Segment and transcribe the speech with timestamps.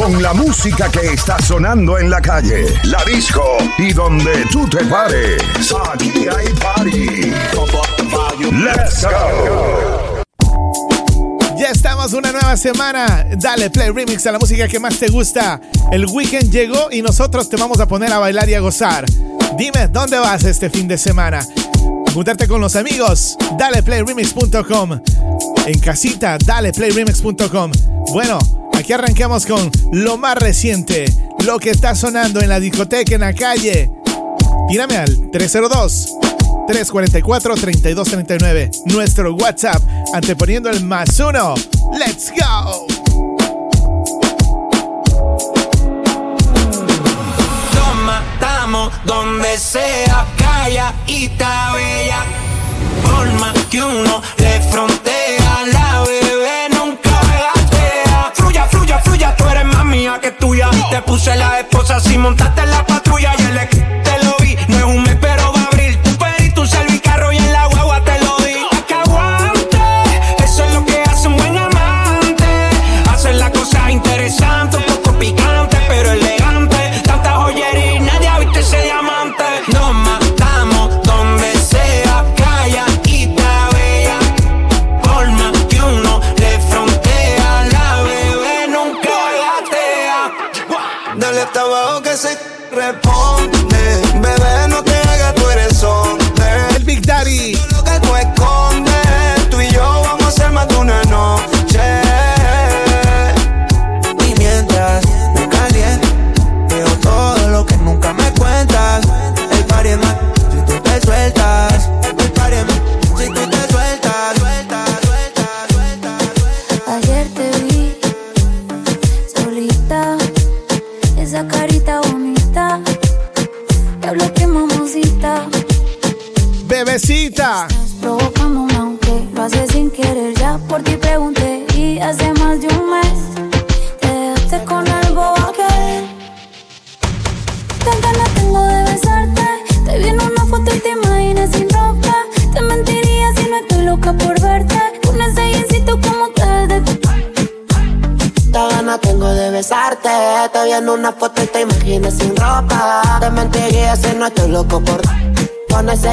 [0.00, 4.82] Con la música que está sonando en la calle, la disco y donde tú te
[4.86, 5.42] pares.
[5.92, 7.32] Aquí hay party.
[8.50, 10.22] Let's go.
[11.58, 13.26] Ya estamos una nueva semana.
[13.36, 15.60] Dale play remix a la música que más te gusta.
[15.92, 19.04] El weekend llegó y nosotros te vamos a poner a bailar y a gozar.
[19.58, 21.46] Dime, ¿dónde vas este fin de semana?
[22.14, 24.98] Juntarte con los amigos, daleplayremix.com.
[25.66, 27.72] En casita, daleplayremix.com.
[28.14, 28.38] Bueno,
[28.80, 31.04] aquí arrancamos con lo más reciente,
[31.44, 33.92] lo que está sonando en la discoteca, en la calle.
[34.68, 36.16] Tírame al 302
[36.66, 38.70] 344-3239.
[38.86, 39.82] Nuestro WhatsApp,
[40.14, 41.54] anteponiendo el más uno.
[41.92, 42.86] ¡Let's go!
[47.74, 52.24] Nos matamos donde sea, calla y bella.
[53.68, 55.79] Que uno le frontea, la
[59.20, 60.70] fluya, tú eres más mía que tuya.
[60.90, 64.56] Te puse la esposa si montaste la patrulla y el ex te lo vi.
[64.68, 65.16] No es un mes,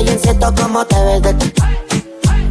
[0.07, 1.53] Ese jeansito como te ves de ti.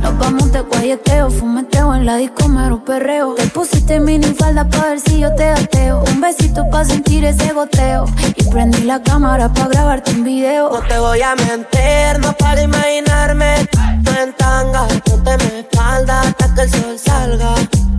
[0.02, 3.34] Nos vamos de guayeteo, fumeteo en la disco, mero perreo.
[3.34, 6.04] Te pusiste mini falda pa' ver si yo te ateo.
[6.12, 8.04] Un besito pa' sentir ese goteo.
[8.36, 10.70] Y prendí la cámara pa' grabarte un video.
[10.70, 13.66] No te voy a mentir, no para imaginarme.
[14.04, 17.54] Tú en tanga, ponte mi espalda hasta que el sol salga.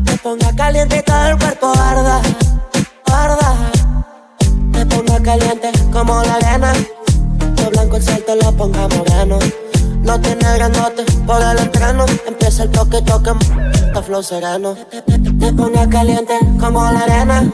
[0.06, 2.22] Me ponga caliente y todo el cuerpo arda,
[3.12, 3.56] arda.
[4.72, 6.74] Me ponga caliente como la arena.
[7.90, 9.40] Sol te lo ponga moreno.
[10.04, 12.06] No tiene grandote por el entreno.
[12.28, 13.32] Empieza el toque, toque,
[13.74, 14.76] está flow sereno.
[15.40, 17.52] Te ponga caliente como la arena.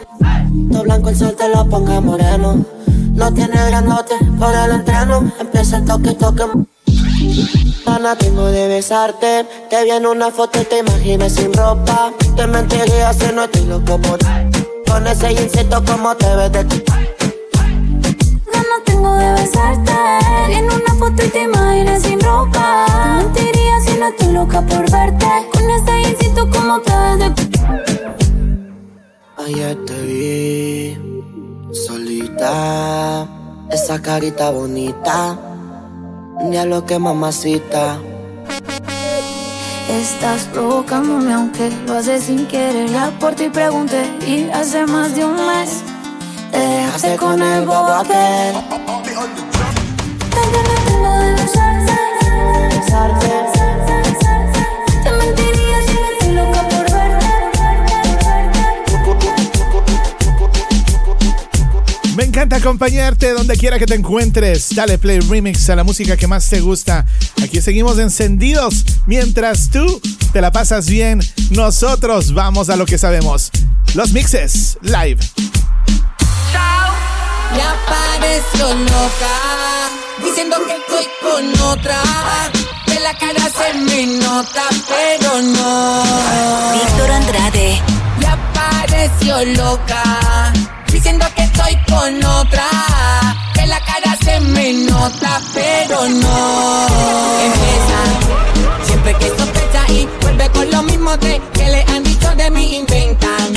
[0.69, 2.65] Todo blanco el sol te lo ponga moreno.
[3.13, 5.31] No tiene grandote por el entreno.
[5.39, 6.43] Empieza el toque, toque.
[7.85, 9.45] Ana, tengo de besarte.
[9.69, 12.11] Te vi en una foto y te imaginas sin ropa.
[12.35, 14.19] Te mentiría si no estoy loco por.
[14.87, 16.83] Con ese jeansito como te ves de ti.
[19.03, 19.91] Tengo de besarte.
[20.49, 22.85] En una foto y te imaginas sin ropa.
[23.33, 25.27] Te mentiría si no estoy loca por verte.
[25.51, 26.93] Con ese jeansito como te
[29.45, 33.27] Ayer te vi solita,
[33.69, 35.37] esa carita bonita,
[36.49, 37.99] diablo que mamacita.
[39.89, 42.89] Estás provocándome aunque lo haces sin querer.
[42.89, 45.83] Ya por ti pregunté y hace más de un mes
[46.53, 48.53] te dejaste con el bobo aquel.
[52.13, 53.27] De besarte.
[62.15, 64.75] Me encanta acompañarte donde quiera que te encuentres.
[64.75, 67.05] Dale play remix a la música que más te gusta.
[67.43, 68.85] Aquí seguimos encendidos.
[69.07, 69.99] Mientras tú
[70.31, 71.19] te la pasas bien,
[71.49, 73.49] nosotros vamos a lo que sabemos.
[73.95, 75.19] Los mixes live.
[77.57, 79.35] Ya parezco loca.
[80.23, 82.01] diciendo que estoy con otra.
[82.85, 86.03] Que la cara se me nota, pero no.
[86.73, 87.81] Víctor Andrade.
[88.19, 90.53] Ya pareció loca,
[90.87, 92.67] diciendo que estoy con otra.
[93.53, 96.87] Que la cara se me nota, pero no.
[97.45, 102.49] Empieza siempre que sospecha y vuelve con lo mismo de que le han dicho de
[102.49, 103.53] mí inventan.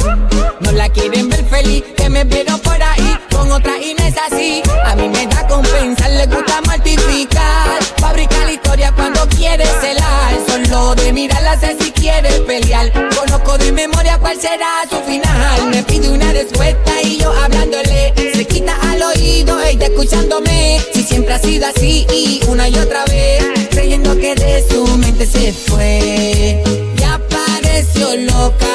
[0.60, 3.15] No la quieren ver feliz, que me vieron por ahí
[3.46, 4.62] con otra y no es así.
[4.84, 7.82] A mí me da compensar, le gusta mortificar.
[7.98, 10.34] Fabrica la historia cuando quiere celar.
[10.46, 12.92] Solo de mirarla sé si quiere pelear.
[13.14, 15.66] Conozco de memoria cuál será su final.
[15.70, 18.14] Me pide una respuesta y yo hablándole.
[18.34, 20.80] Se quita al oído, ella escuchándome.
[20.92, 23.44] Si siempre ha sido así y una y otra vez.
[23.70, 26.62] Creyendo que de su mente se fue.
[26.96, 28.74] Ya pareció loca.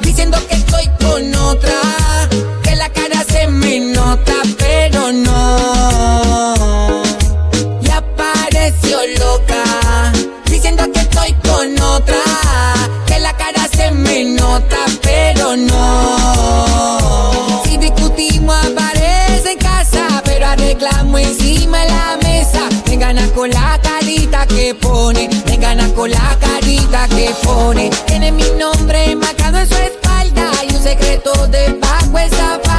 [0.00, 2.29] Diciendo que estoy con otra.
[3.70, 7.04] Me nota, pero no.
[7.82, 9.62] Ya pareció loca.
[10.46, 12.16] Diciendo que estoy con otra.
[13.06, 17.62] Que la cara se me nota, pero no.
[17.64, 22.68] Si discutimos aparece en casa, pero arreglamos encima de la mesa.
[22.88, 27.90] Me gana con la carita que pone, me gana con la carita que pone.
[28.08, 32.64] Tiene mi nombre marcado en su espalda y un secreto debajo esa falda.
[32.64, 32.69] Y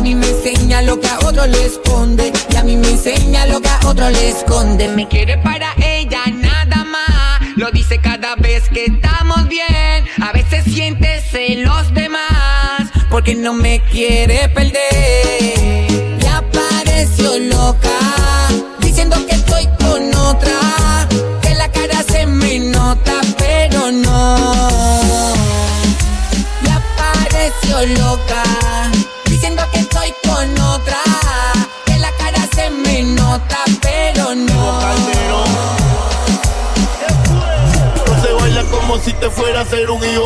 [0.00, 2.32] a mí me enseña lo que a otro le esconde.
[2.50, 4.88] Y a mí me enseña lo que a otro le esconde.
[4.88, 7.42] Me quiere para ella nada más.
[7.56, 10.06] Lo dice cada vez que estamos bien.
[10.22, 12.90] A veces siente celos de más.
[13.10, 16.18] Porque no me quiere perder.
[16.18, 17.98] Ya pareció loca.
[18.80, 19.39] Diciendo que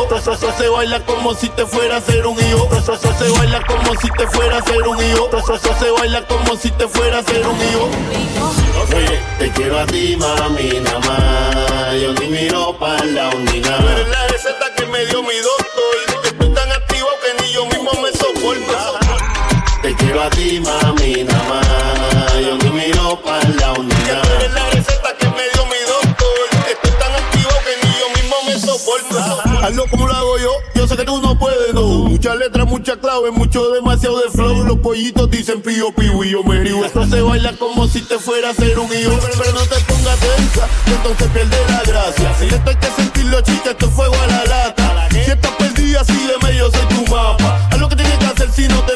[0.05, 0.15] hijo.
[0.15, 2.69] Eso, se baila como si te fuera a hacer un hijo.
[2.77, 5.29] Eso, se baila como si te fuera a hacer un hijo.
[5.37, 7.89] Eso, se baila como si te fuera a hacer un hijo.
[8.95, 12.01] Oye, te quiero a ti, mami, nada más.
[12.01, 13.77] Yo ni miro para la undina.
[13.77, 16.23] Tú eres la receta que me dio mi doctor.
[16.23, 18.99] Estoy tan activo que ni yo mismo me soporto.
[19.81, 21.64] Te quiero a ti, mami, nada más.
[29.65, 31.81] Hazlo como lo hago yo, yo sé que tú no puedes, no.
[31.81, 34.63] Muchas letras, mucha clave, mucho demasiado de flow.
[34.63, 36.85] Los pollitos dicen pío, pío y yo me río.
[36.85, 39.17] Esto se baila como si te fuera a hacer un hijo.
[39.19, 42.35] Pero, pero no te pongas tensa, que entonces pierde la gracia.
[42.37, 45.07] Si esto hay que sentirlo, chica, esto es fuego a la lata.
[45.09, 47.67] Si estás perdida, sígueme, yo soy tu mapa.
[47.71, 48.95] Haz lo que tienes que hacer si no te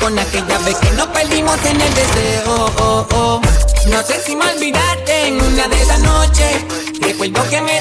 [0.00, 2.66] con aquella vez que nos perdimos en el deseo.
[2.78, 3.40] Oh, oh.
[3.88, 6.64] No sé si me olvidaste en una de esas noches.
[7.00, 7.80] Recuerdo que me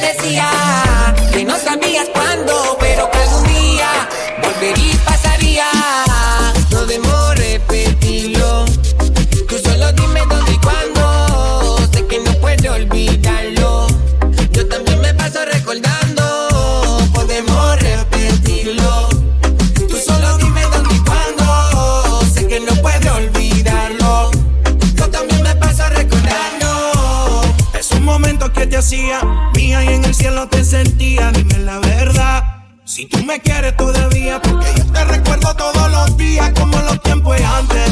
[33.27, 37.91] me quieres todavía, porque yo te recuerdo todos los días como los tiempos antes.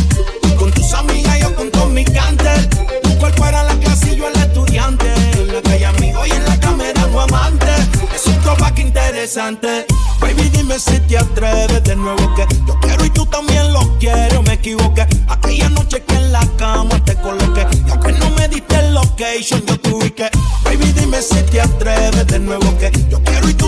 [0.58, 2.70] Con tus amigas, yo con todos mis cantes.
[3.04, 5.14] Tu cuerpo era la clase y yo el estudiante.
[5.34, 7.68] En la calle amigo y en la cámara un amante.
[8.16, 9.86] Es un que interesante.
[10.22, 14.42] Baby, dime si te atreves de nuevo que yo quiero y tú también lo quiero.
[14.44, 15.06] Me equivoqué.
[15.28, 17.68] Aquella noche que en la cama te coloqué.
[17.86, 20.30] Y aunque no me diste el location, yo tuve que.
[20.64, 23.65] Baby, dime si te atreves de nuevo que yo quiero y tú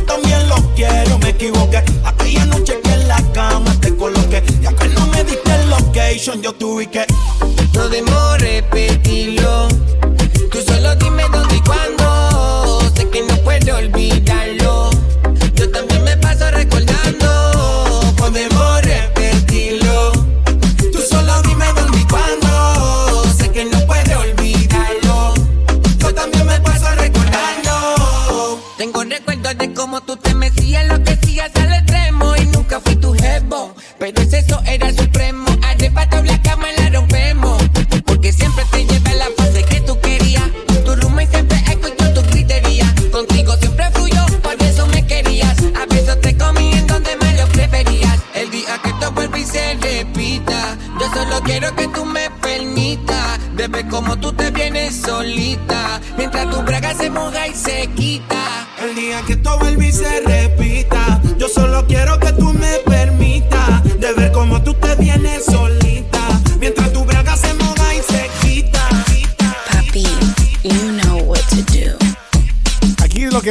[1.38, 1.84] equivoqué.
[2.04, 4.44] Aquella noche que en la cama te coloqué.
[4.62, 7.06] Y aunque no me diste el location, yo tuve que.
[7.74, 9.37] No demores repetirlo.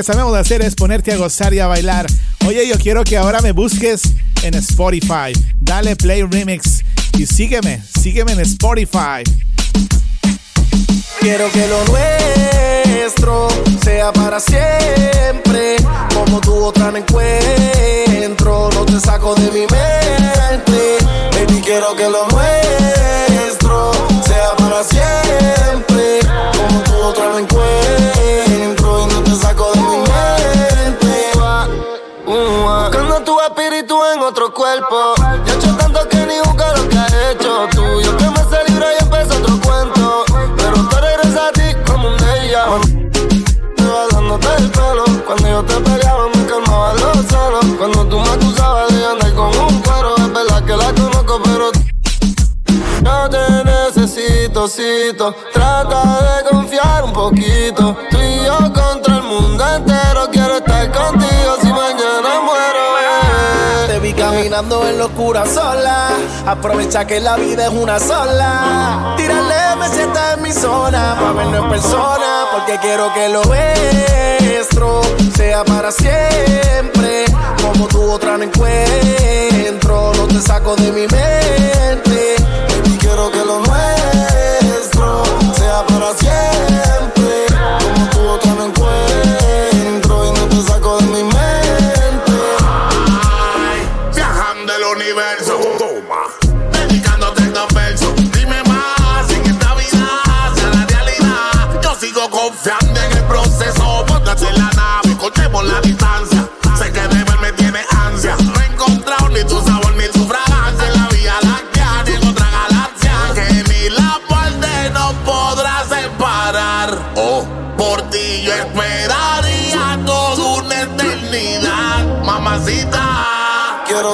[0.06, 2.06] Sabemos hacer es ponerte a gozar y a bailar.
[2.46, 4.02] Oye, yo quiero que ahora me busques
[4.44, 5.32] en Spotify.
[5.58, 6.84] Dale play remix
[7.18, 9.24] y sígueme, sígueme en Spotify.
[11.18, 11.84] Quiero que lo
[13.82, 15.76] sea para siempre.
[16.14, 20.98] Como tu otra no encuentro, no te saco de mi mente.
[21.32, 23.92] Baby, quiero que lo nuestro
[24.26, 26.20] sea para siempre.
[26.56, 31.32] Como tu otra no encuentro y no te saco de mi mente.
[32.26, 35.14] Buscando tu espíritu en otro cuerpo.
[35.44, 35.95] Ya he hecho tanto
[45.56, 47.64] yo te peleaba me calmaba los celos.
[47.78, 50.14] Cuando tú me acusabas de andar con un cuero.
[50.18, 51.70] Es verdad que la conozco, pero
[53.02, 55.34] yo te necesito, cito.
[55.54, 57.96] Trata de confiar un poquito.
[58.10, 58.45] Tú y
[65.16, 66.10] oscura sola.
[66.46, 69.14] Aprovecha que la vida es una sola.
[69.16, 71.16] Tírale, me sienta en mi zona.
[71.18, 72.46] Pa' verlo en persona.
[72.52, 75.00] Porque quiero que lo nuestro
[75.34, 77.24] sea para siempre.
[77.62, 80.12] Como tu otra no encuentro.
[80.16, 82.36] No te saco de mi mente.
[82.68, 85.22] Baby, quiero que lo nuestro
[85.54, 86.75] sea para siempre.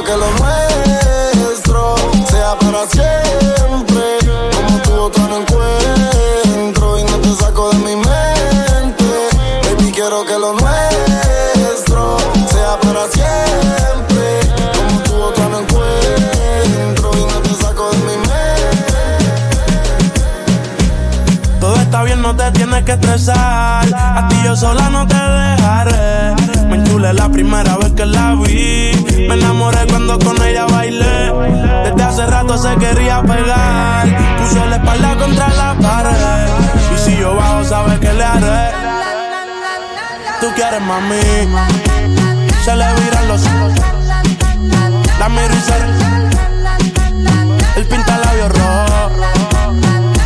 [0.05, 1.95] Que lo nuestro
[2.29, 4.19] sea para siempre.
[4.55, 9.05] Como tu otra no encuentro y no te saco de mi mente.
[9.63, 12.19] Baby, quiero que lo nuestro
[12.51, 14.41] sea para siempre.
[14.77, 18.41] Como tu otra no encuentro y no te saco de mi mente.
[21.61, 23.87] Todo está bien, no te tienes que estresar.
[23.95, 26.35] A ti yo sola no te dejaré.
[26.69, 29.12] Me enchulé la primera vez que la vi.
[29.33, 31.33] Me enamoré cuando con ella bailé.
[31.85, 34.07] Desde hace rato se quería pegar.
[34.37, 36.49] Puso la espalda contra la pared.
[36.95, 38.73] Y si yo bajo, sabes que le haré.
[40.39, 41.49] Tú quieres mami.
[42.63, 43.73] Se le viran los ojos.
[45.19, 45.77] La miro y se.
[47.81, 49.13] El pinta labios rojo.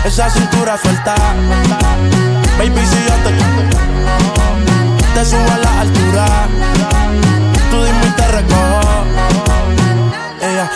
[0.04, 1.14] Esa cintura suelta.
[2.58, 3.30] Baby, si yo te
[5.14, 6.26] te subo a la altura.
[7.70, 8.85] Tú dime y te recojo.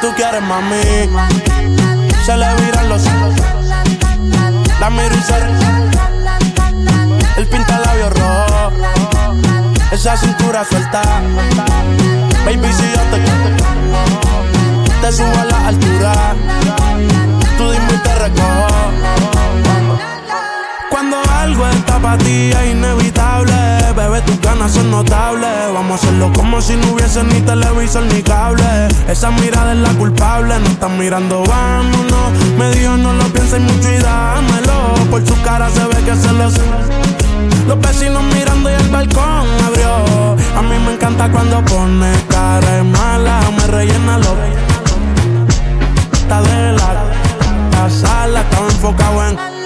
[0.00, 1.08] Tú quieres mami.
[2.24, 3.34] Se le viran los ojos.
[4.80, 5.34] La miro y se
[7.36, 8.72] El pinta labios rojo.
[9.90, 11.02] Esa cintura suelta.
[12.44, 13.18] Baby, si yo te
[15.00, 16.34] te subo a la altura.
[17.56, 19.37] Tú dime y te recojo.
[21.48, 23.54] Algo está para ti es inevitable,
[23.96, 25.72] bebé, tus ganas son notables.
[25.72, 28.88] Vamos a hacerlo como si no hubiese ni televisor ni cable.
[29.08, 32.32] Esa mirada es la culpable, no están mirando, vámonos.
[32.58, 34.94] Me dijo no lo pienses mucho y dámelo.
[35.10, 36.50] Por su cara se ve que se lo.
[37.66, 40.36] Los vecinos mirando y el balcón abrió.
[40.54, 44.34] A mí me encanta cuando pone cara mala, me rellena lo
[46.42, 47.04] de la,
[47.72, 49.57] la sala, estaba enfocado en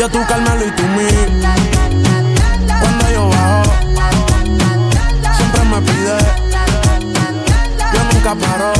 [0.00, 1.08] yo tú Carmelo y tú mí.
[2.66, 3.72] Cuando yo bajo,
[5.36, 6.18] siempre me pide.
[7.92, 8.72] Yo nunca paro.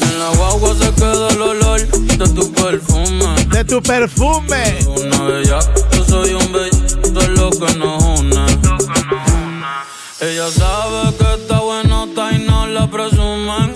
[0.00, 3.44] en la guagua se queda el olor de tu perfume.
[3.50, 4.78] De tu perfume.
[4.86, 5.58] Una bella,
[5.92, 8.46] yo soy un bello, de lo que nos une.
[10.20, 11.57] Ella sabe que está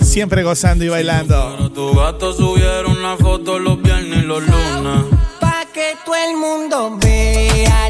[0.01, 1.55] siempre gozando y bailando.
[1.57, 5.03] Pero tu gato subieron una foto los viernes y los lunes.
[5.39, 7.89] Pa' que todo el mundo vea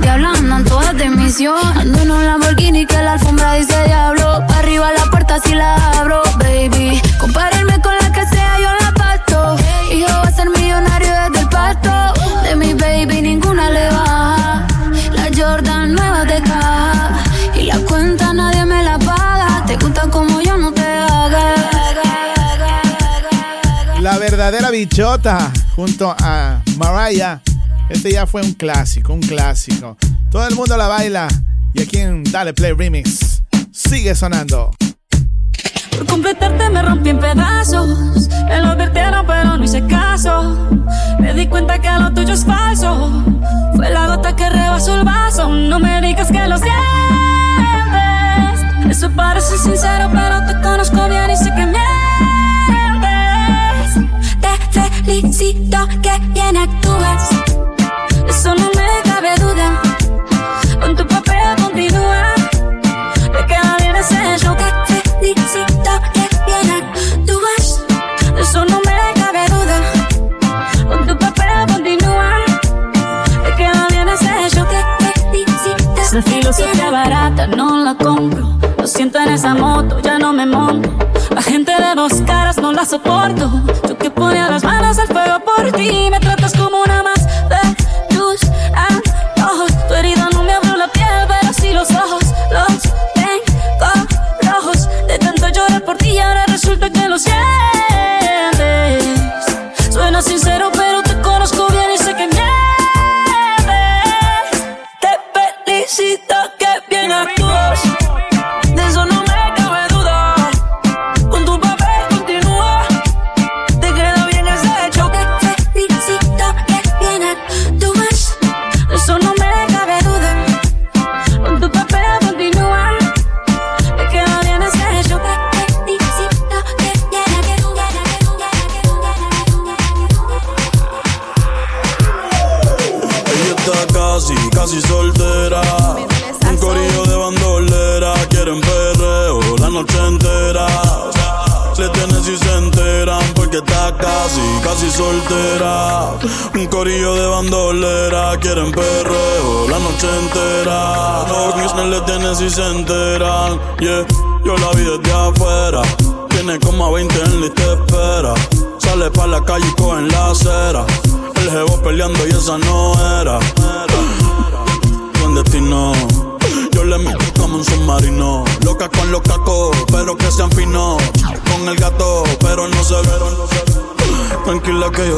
[0.00, 1.58] Te hablan, todas de misión.
[1.76, 4.44] Ando en un Lamborghini que la alfombra dice diablo.
[4.46, 7.00] Pa' arriba la puerta si la abro, baby.
[7.18, 9.56] Compárenme con la que sea, yo la pasto.
[9.92, 11.90] Hijo va a ser millonario desde el pasto.
[12.42, 14.66] De mi baby ninguna le baja.
[15.12, 17.24] La Jordan nueva de caja.
[17.54, 19.64] Y la cuenta nadie me la paga.
[19.66, 21.54] Te gusta como yo no te haga.
[24.00, 27.40] La verdadera bichota junto a Mariah
[27.88, 29.96] este ya fue un clásico, un clásico.
[30.30, 31.28] Todo el mundo la baila.
[31.74, 34.70] Y aquí en Dale Play Remix sigue sonando.
[35.90, 38.28] Por completarte me rompí en pedazos.
[38.48, 40.68] Me lo advirtieron, pero no hice caso.
[41.18, 43.24] Me di cuenta que lo tuyo es falso.
[43.76, 45.48] Fue la gota que rebasó el vaso.
[45.48, 46.78] No me digas que lo sientes.
[48.90, 51.78] Eso parece sincero, pero te conozco bien y sé que mientes.
[54.40, 54.48] Te
[55.04, 56.47] felicito que bien
[77.96, 78.58] compro.
[78.78, 80.90] Lo siento en esa moto, ya no me monto.
[81.30, 83.50] La gente de dos caras no la soporto.
[83.88, 86.08] Yo que ponía las manos al fuego por ti.
[86.10, 86.20] Me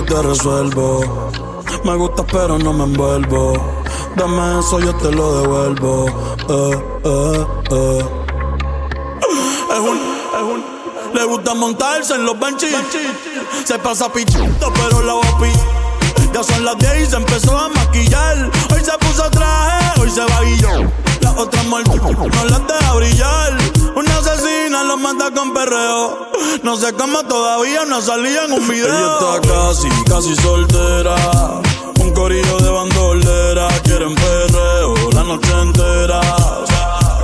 [0.03, 1.31] te resuelvo.
[1.85, 3.53] Me gusta, pero no me envuelvo.
[4.17, 6.07] Dame eso, yo te lo devuelvo.
[6.49, 8.05] Eh, eh, eh.
[9.73, 10.65] Es un, es un.
[11.15, 12.75] Le gusta montarse en los benches.
[13.65, 15.51] Se pasa pichito, pero la papi.
[16.33, 18.51] Ya son las 10 y se empezó a maquillar.
[18.73, 20.41] Hoy se puso traje, hoy se va.
[21.21, 23.59] La otra muerte no las deja brillar.
[23.97, 26.20] Una asesina lo manda con perreo.
[26.63, 28.87] No sé cómo todavía no salía en un video.
[28.87, 31.17] Ella está casi, casi soltera.
[32.01, 33.69] Un corillo de bandolera.
[33.85, 36.21] Quieren perreo la noche entera.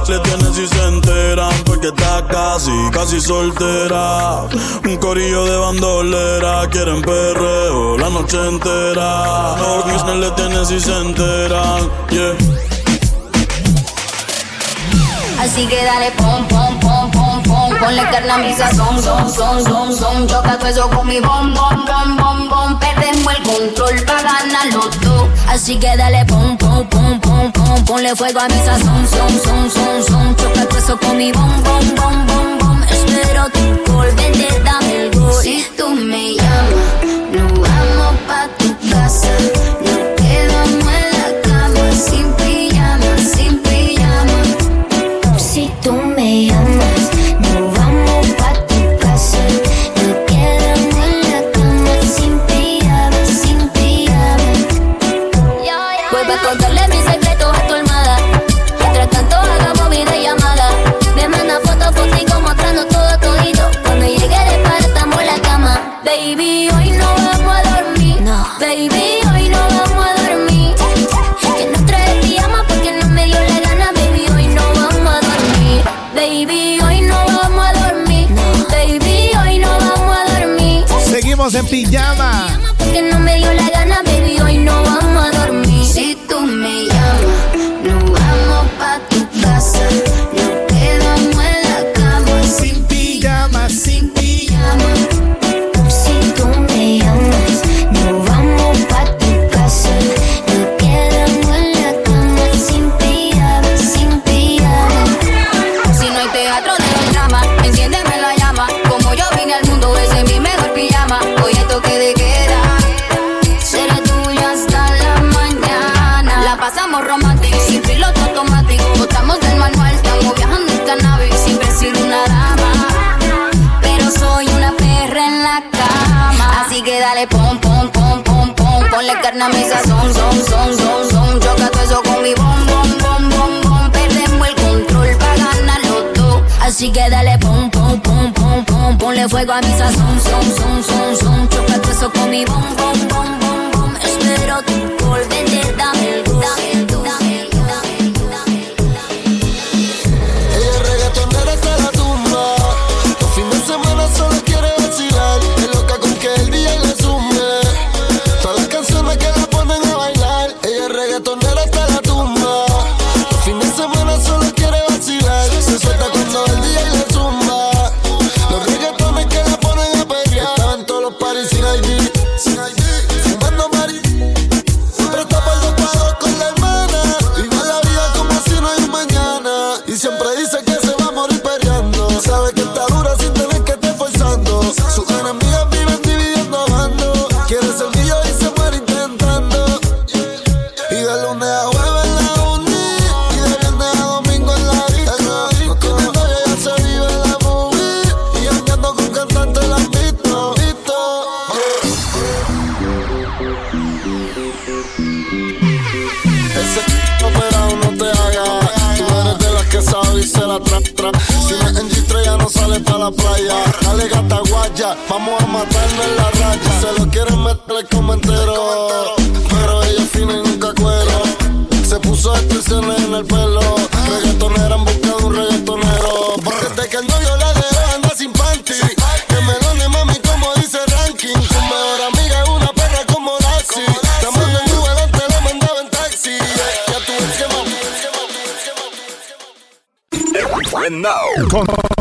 [0.09, 4.45] Le tienen si se enteran porque está casi, casi soltera.
[4.85, 9.57] Un corillo de bandolera, quieren perreo la noche entera.
[9.85, 12.37] Business le tienen si se enteran, yeah.
[15.41, 16.66] Así que dale pom, pom
[17.87, 21.55] Ponle carne a mi sazón, son, son, son, son Choca tu eso con mi bom,
[21.55, 22.79] bom, bom, bom, bom.
[22.81, 28.17] Perdemos el control pa' ganarlo todo Así que dale pom, pom, pom, pom, pom Ponle
[28.17, 31.95] fuego a mi sazón, son, son, son, son Choca tu eso con mi bom, bom,
[31.95, 32.66] bom, bom, bom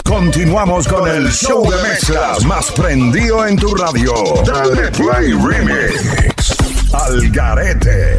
[0.04, 4.14] continuamos con el show de mezclas más prendido en tu radio.
[4.46, 6.56] Dale Play Remix.
[6.94, 8.18] Al Garete.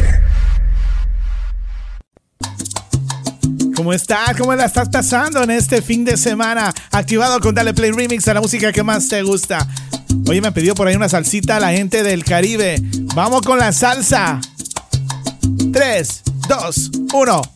[3.77, 4.37] ¿Cómo estás?
[4.37, 6.75] ¿Cómo la estás pasando en este fin de semana?
[6.91, 9.67] Activado con Dale Play Remix a la música que más te gusta.
[10.29, 12.83] Oye, me pidió por ahí una salsita la gente del Caribe.
[13.15, 14.41] Vamos con la salsa.
[15.73, 17.56] 3, 2, 1.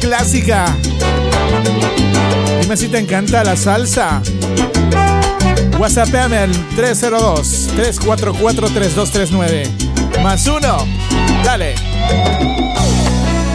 [0.00, 0.74] Clásica.
[2.60, 4.20] Dime si te encanta la salsa.
[5.78, 9.68] WhatsAppame al 302-344-3239.
[10.22, 10.86] Más uno.
[11.44, 11.74] Dale.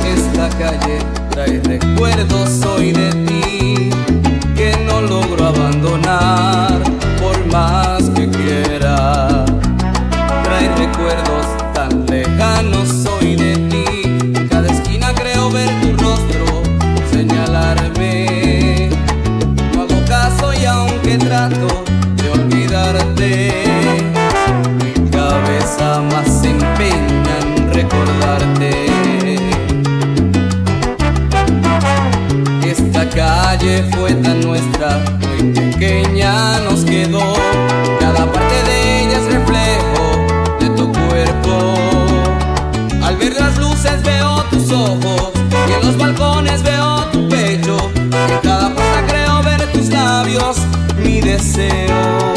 [0.05, 0.99] Esta calle
[1.31, 3.89] trae recuerdos hoy de ti
[4.55, 6.83] que no logro abandonar
[7.21, 9.45] por más que quiera.
[10.43, 10.94] Trae recuerdos
[43.05, 45.31] Al ver las luces veo tus ojos
[45.69, 47.77] y en los balcones veo tu pecho.
[47.95, 50.57] En cada puerta creo ver tus labios
[50.97, 52.34] mi deseo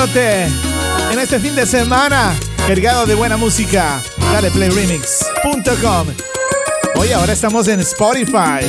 [0.00, 2.32] en este fin de semana
[2.68, 4.00] cargado de buena música.
[4.32, 6.06] Dale playremix.com.
[6.94, 8.64] Hoy ahora estamos en Spotify.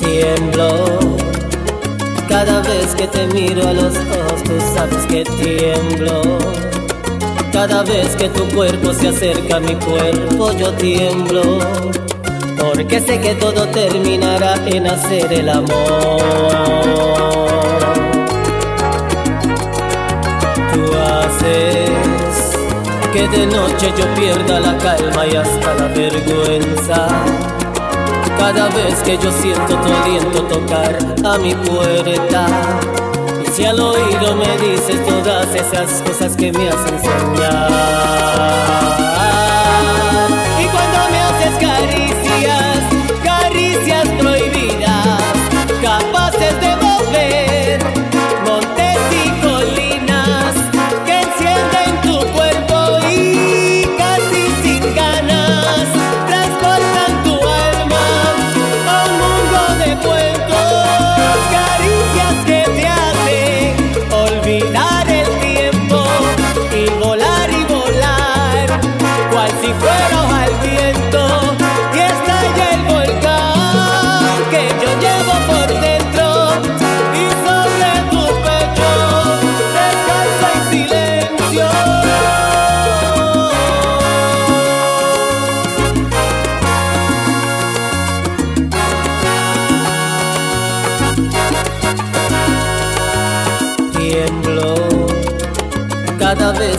[0.00, 0.98] Tiemblo
[2.28, 6.38] cada vez que te miro a los ojos, tú sabes que tiemblo
[7.52, 11.60] Cada vez que tu cuerpo se acerca a mi cuerpo yo tiemblo.
[12.58, 16.20] Porque sé que todo terminará en hacer el amor.
[20.72, 21.90] Tú haces
[23.12, 27.08] que de noche yo pierda la calma y hasta la vergüenza.
[28.38, 32.46] Cada vez que yo siento tu aliento tocar a mi puerta.
[33.42, 37.70] Y si al oído me dices todas esas cosas que me hacen soñar.
[40.60, 41.95] Y cuando me haces caricias,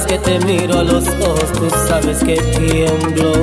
[0.08, 3.34] que te miro a los ojos, tú sabes que tiemblo.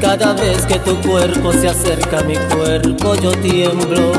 [0.00, 4.12] Cada vez que tu cuerpo se acerca a mi cuerpo, yo tiemblo.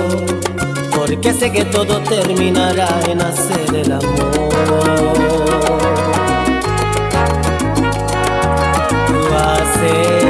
[0.95, 4.49] Porque sé que todo terminará en hacer el amor.
[9.07, 10.25] Tú haces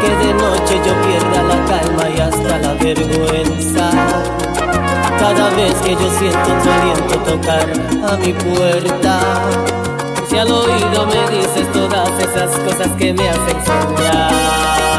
[0.00, 3.90] que de noche yo pierda la calma y hasta la vergüenza.
[5.18, 9.20] Cada vez que yo siento tu aliento tocar a mi puerta,
[10.32, 14.91] si al oído me dices todas esas cosas que me hacen soñar.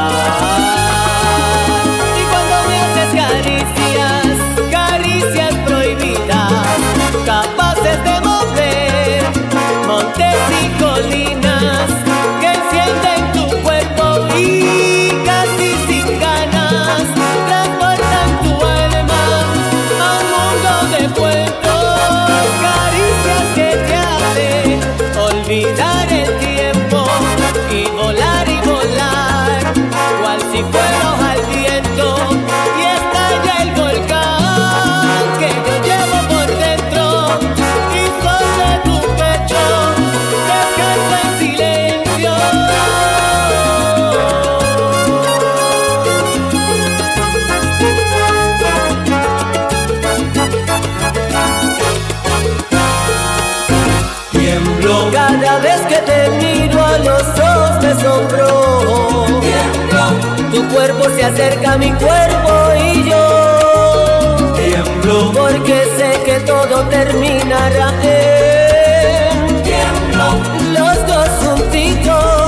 [60.74, 69.63] Cuerpo se acerca a mi cuerpo y yo Tiemblo porque sé que todo terminará en
[69.63, 70.41] Tiemblo
[70.74, 72.43] los dos juntitos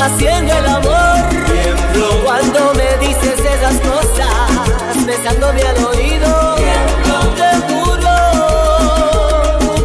[0.00, 1.28] haciendo el amor.
[1.46, 6.56] Tiemblo Cuando me dices esas cosas, besándome al oído.
[7.36, 8.14] Te juro,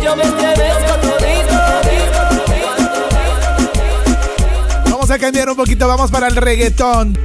[0.01, 1.57] yo me estremezco todito.
[4.91, 7.17] Vamos a cambiar un poquito, vamos para el reggaetón.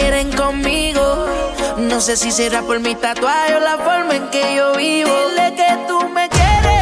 [0.00, 1.26] Quieren conmigo.
[1.76, 5.10] No sé si será por mi tatuaje o la forma en que yo vivo.
[5.28, 6.80] Dile que tú me quieres.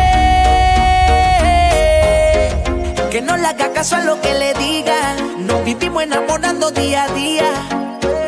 [3.11, 5.47] Que no le haga caso a lo que le digan.
[5.47, 7.51] Nos vivimos enamorando día a día.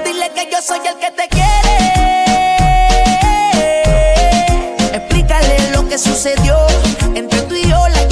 [0.04, 1.76] Dile que yo soy el que te quiere.
[4.98, 6.56] Explícale lo que sucedió.
[7.14, 8.09] Entre tú y yo la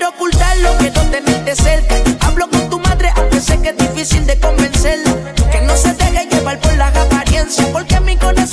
[0.00, 0.08] mía.
[0.08, 1.94] Ya no quiero ocultarlo, quiero tenerte cerca.
[2.20, 5.12] Hablo con tu madre, aunque sé que es difícil de convencerla.
[5.50, 7.66] Que no se deje llevar por las apariencias.
[7.72, 8.49] Porque mi corazón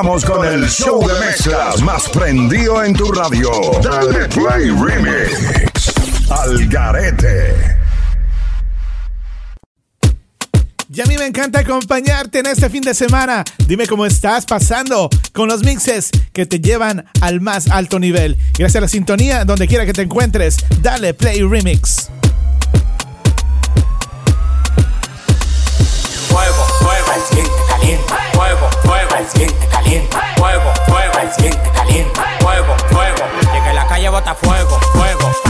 [0.00, 3.50] con el show de mezclas más prendido en tu radio.
[3.82, 5.92] Dale Play Remix.
[6.30, 7.76] Al Garete.
[10.88, 13.44] Y a mí me encanta acompañarte en este fin de semana.
[13.66, 18.38] Dime cómo estás pasando con los mixes que te llevan al más alto nivel.
[18.58, 22.08] Gracias a la sintonía, donde quiera que te encuentres, dale play remix.
[29.20, 30.16] Al siguiente caliente.
[30.36, 32.20] Fuego, fuego, al siguiente caliente.
[32.40, 33.24] Fuego, fuego.
[33.52, 35.49] Llega a la calle bota fuego, fuego.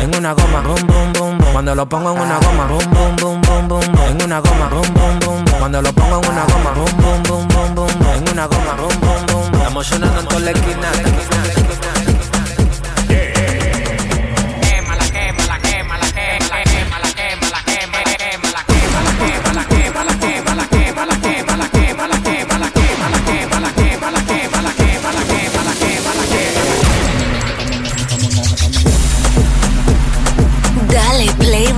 [0.00, 1.52] en una goma, boom, boom, boom, boom.
[1.52, 4.06] Cuando lo pongo en una goma, boom, boom, boom, boom, boom, boom.
[4.08, 5.58] En una goma, boom, boom, boom, boom.
[5.58, 7.90] Cuando lo pongo en una goma, boom, boom, boom, boom, boom.
[8.14, 9.50] En una goma, boom, boom, boom.
[9.50, 9.60] boom.
[9.60, 11.89] Estamos sonando en toda la esquina.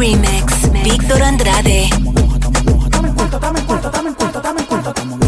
[0.03, 1.89] Remix, Víctor Andrade.
[2.91, 5.22] Dame el cuento, dame el dame el dame el cuento.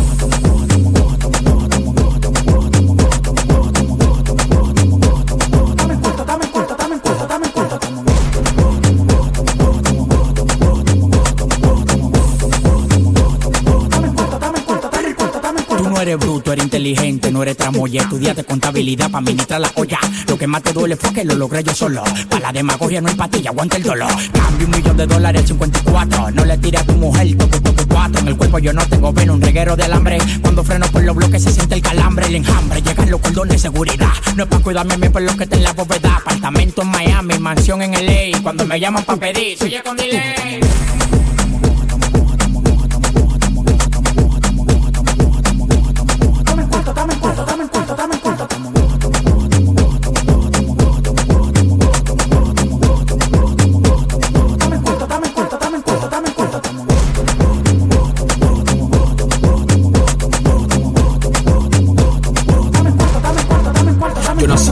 [16.05, 18.02] Eres bruto, eres inteligente, no eres tramoya.
[18.02, 19.98] Estudiaste contabilidad para administrar la olla.
[20.28, 22.05] Lo que más te duele fue que lo logré yo solo.
[22.28, 24.12] Para la demagogia no hay patilla, aguanta el dolor.
[24.32, 26.30] Cambio un millón de dólares al 54.
[26.32, 28.20] No le tires a tu mujer, toque, toque cuatro.
[28.20, 30.18] En el cuerpo yo no tengo veno, un reguero de alambre.
[30.42, 32.82] Cuando freno por los bloques se siente el calambre, el enjambre.
[32.82, 34.12] Llegan los cordones de seguridad.
[34.36, 36.16] No es para cuidarme a mí por lo que está en la bóveda.
[36.16, 38.42] Apartamento en Miami, mansión en LA.
[38.42, 40.61] Cuando me llaman para pedir, soy con delay.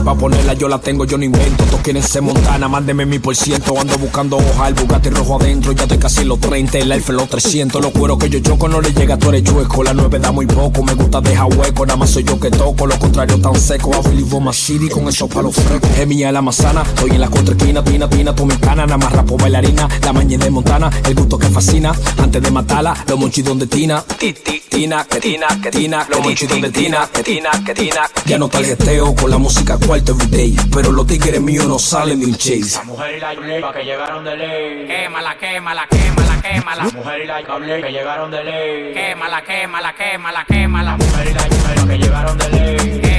[0.03, 1.63] Pa' ponerla, yo la tengo, yo no invento.
[1.65, 3.79] Todos quieren ser montana, mándeme mi por ciento.
[3.79, 5.71] Ando buscando hoja, el Bugatti rojo adentro.
[5.71, 7.81] Ya estoy casi los 30, el Alfa en los 300.
[7.81, 9.83] Los cueros que yo choco no le llega, tú eres chueco.
[9.83, 11.85] La 9 da muy poco, me gusta dejar hueco.
[11.85, 13.93] Nada más soy yo que toco, lo contrario tan seco.
[13.95, 15.89] A Billy Boma City con esos palos frescos.
[15.97, 17.83] Es mía la manzana, estoy en la cuatro esquinas.
[17.85, 19.87] Tina, tina, tu mexicana, nada más rapo bailarina.
[20.03, 21.93] La mañana de Montana, el gusto que fascina.
[22.17, 24.01] Antes de matarla, los monchidos de Tina.
[24.01, 26.05] Ti, ti, Tina, que Tina, que Tina.
[26.09, 28.01] Los monchidos de Tina, que Tina, que Tina.
[28.25, 30.55] Ya no tarjeteo con la música cuarto everyday.
[30.73, 32.83] Pero los tigres míos no salen de un chase.
[32.85, 34.87] Mujer y la yulepa que llegaron de ley.
[34.87, 36.83] Quémala, quémala, quémala, quémala.
[36.85, 38.93] Mujer y la cable que llegaron de ley.
[38.93, 40.97] Quémala, quémala, quémala, quémala.
[40.97, 43.12] Mujer y la yulepa que llegaron de ley.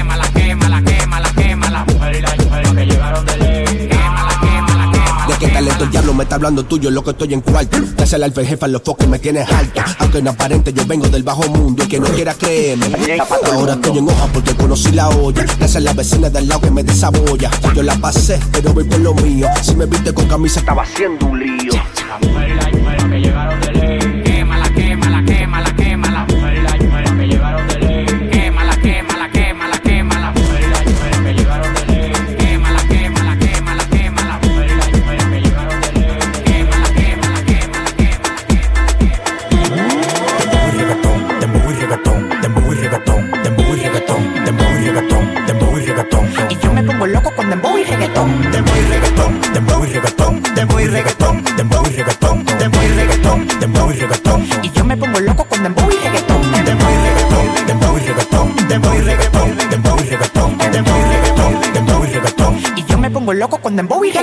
[5.84, 7.78] Talento el diablo me está hablando tuyo, lo que estoy en cuarto.
[7.80, 9.82] Gracias al alfa y jefa, los foques me tienes alto.
[9.98, 12.86] Aunque no aparente, yo vengo del bajo mundo y que no quiera creerme.
[13.52, 15.42] Ahora estoy en hoja porque conocí la olla.
[15.42, 17.50] Gracias a la vecina del lado que me desabolla.
[17.74, 19.46] Yo la pasé, pero voy por lo mío.
[19.62, 21.72] Si me viste con camisa, estaba haciendo un lío.
[22.08, 23.93] La mujer la yulepa que llegaron de ley.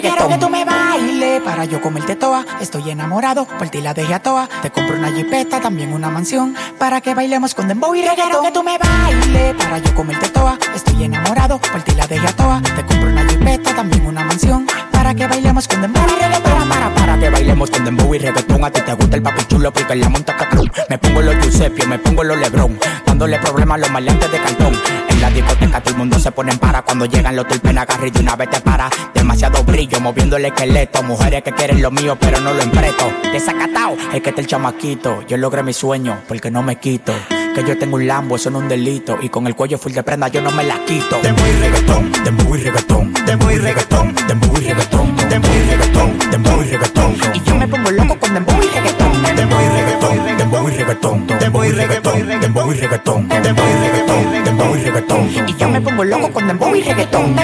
[0.01, 0.27] Reggaetón.
[0.27, 2.45] quiero que tú me bailes para yo comerte toa.
[2.59, 4.49] Estoy enamorado, por ti la dejé a toa.
[4.61, 6.55] Te compro una jipeta, también una mansión.
[6.77, 8.43] Para que bailemos con dembow y reggaetón.
[8.43, 10.57] que tú me bailes para yo comerte toa.
[10.75, 12.61] Estoy enamorado, por ti la dejé a toa.
[12.61, 14.67] Te compro una jipeta, también una mansión.
[14.91, 16.69] Para que bailemos con dembow y reggaetón.
[16.69, 18.63] Para, para, para que bailemos con dembow y reggaetón.
[18.63, 20.71] A ti te gusta el papi chulo porque la monta catrón.
[20.89, 22.79] Me pongo los Giuseppe, me pongo los Lebron.
[23.21, 24.73] Dándole problemas a los maleantes de cartón.
[25.07, 26.81] En la discoteca todo el mundo se pone en para.
[26.81, 28.89] Cuando llegan los tulpen agarre y de una vez te para.
[29.13, 31.03] Demasiado brillo, moviendo el esqueleto.
[31.03, 33.13] Mujeres que quieren lo mío, pero no lo empreto.
[33.31, 35.21] Desacatao, es que está el chamaquito.
[35.27, 37.13] Yo logré mi sueño, porque no me quito.
[37.53, 39.17] Que yo tengo un Lambo, eso no es un delito.
[39.21, 41.19] Y con el cuello full de prenda yo no me la quito.
[41.21, 46.19] Dembow y reggaetón, dembow y reggaetón, dembow y reggaetón, dembow y reggaetón, dembow y reggaetón,
[46.31, 47.15] dembow y reggaetón.
[47.33, 51.27] Y yo me pongo loco con dembow y reggaetón, dembow y reggaetón, dembow y reggaetón,
[51.27, 55.29] dembow y reggaetón, dembow y reggaetón, dembow y reggaetón, dembow y reggaetón.
[55.49, 57.35] Y yo me pongo loco con dembow y reggaetón.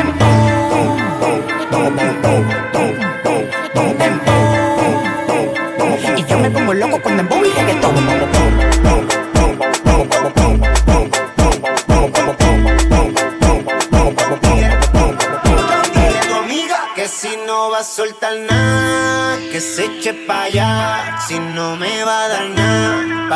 [6.16, 8.47] Y yo me pongo loco con dembow y reggaetón.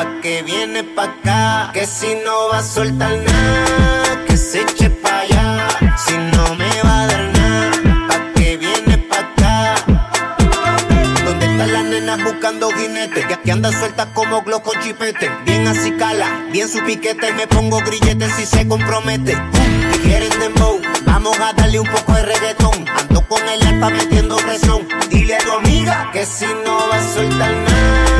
[0.01, 1.71] Pa' que viene pa' acá.
[1.73, 5.67] Que si no va a soltar nada, que se eche pa' allá.
[5.97, 9.75] Si no me va a dar nada, pa' que viene pa' acá.
[11.25, 13.25] ¿Dónde están las nenas buscando jinetes?
[13.25, 15.29] Que, que anda suelta como glow con chipete.
[15.45, 17.33] Bien así cala, bien su piquete.
[17.33, 19.33] Me pongo grillete si se compromete.
[19.91, 22.85] Que quieren dembow, vamos a darle un poco de reggaetón.
[22.97, 24.87] Ando con el alfa metiendo presión.
[25.09, 28.10] Dile a tu amiga que si no va a soltar nada,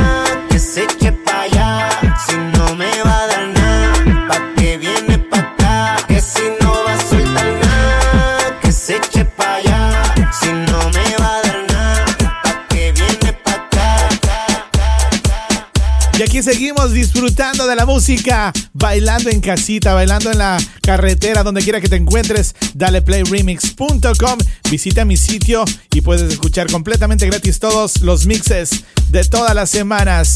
[17.72, 22.54] de la música, bailando en casita, bailando en la carretera, donde quiera que te encuentres.
[22.74, 24.38] Dale playremix.com,
[24.70, 30.34] visita mi sitio y puedes escuchar completamente gratis todos los mixes de todas las semanas.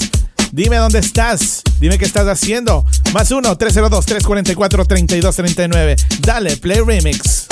[0.51, 2.87] Dime dónde estás, dime qué estás haciendo.
[3.13, 6.21] Más 1-302-344-3239.
[6.21, 7.49] Dale, Play Remix.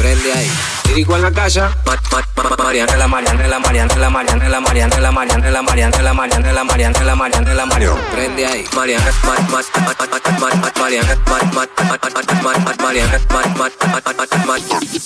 [0.00, 0.50] Prende ahí.
[0.88, 1.76] Dirigo en la casa.
[1.84, 2.22] Ma- ma-
[2.56, 7.98] ma- Marianela, Marianela, Marianela, Marianela, Marianela, Marianela, Marianela, Marianela, Marianela, Marianela, Mario.
[8.10, 8.64] Prende ahí.
[8.74, 9.94] Mariana, ma- ma- ma- ma-
[10.40, 11.98] ma- ma- Mariana, ma- ma- ma- ma-
[12.42, 14.56] ma- ma- Mariana, ma- ma- ma- ma- ma- ma-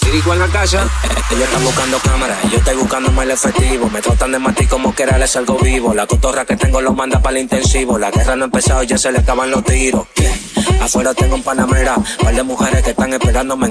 [0.05, 0.89] Dirigo en la casa.
[1.31, 2.39] Ellos están buscando cámaras.
[2.53, 3.91] Yo estoy buscando el efectivo.
[3.91, 5.93] Me tratan de matar como quiera les salgo vivo.
[5.93, 7.99] La cotorra que tengo los manda para el intensivo.
[7.99, 10.07] La guerra no ha empezado y ya se le acaban los tiros.
[10.81, 11.97] Afuera tengo un panamera.
[12.23, 13.71] Par de mujeres que están esperándome.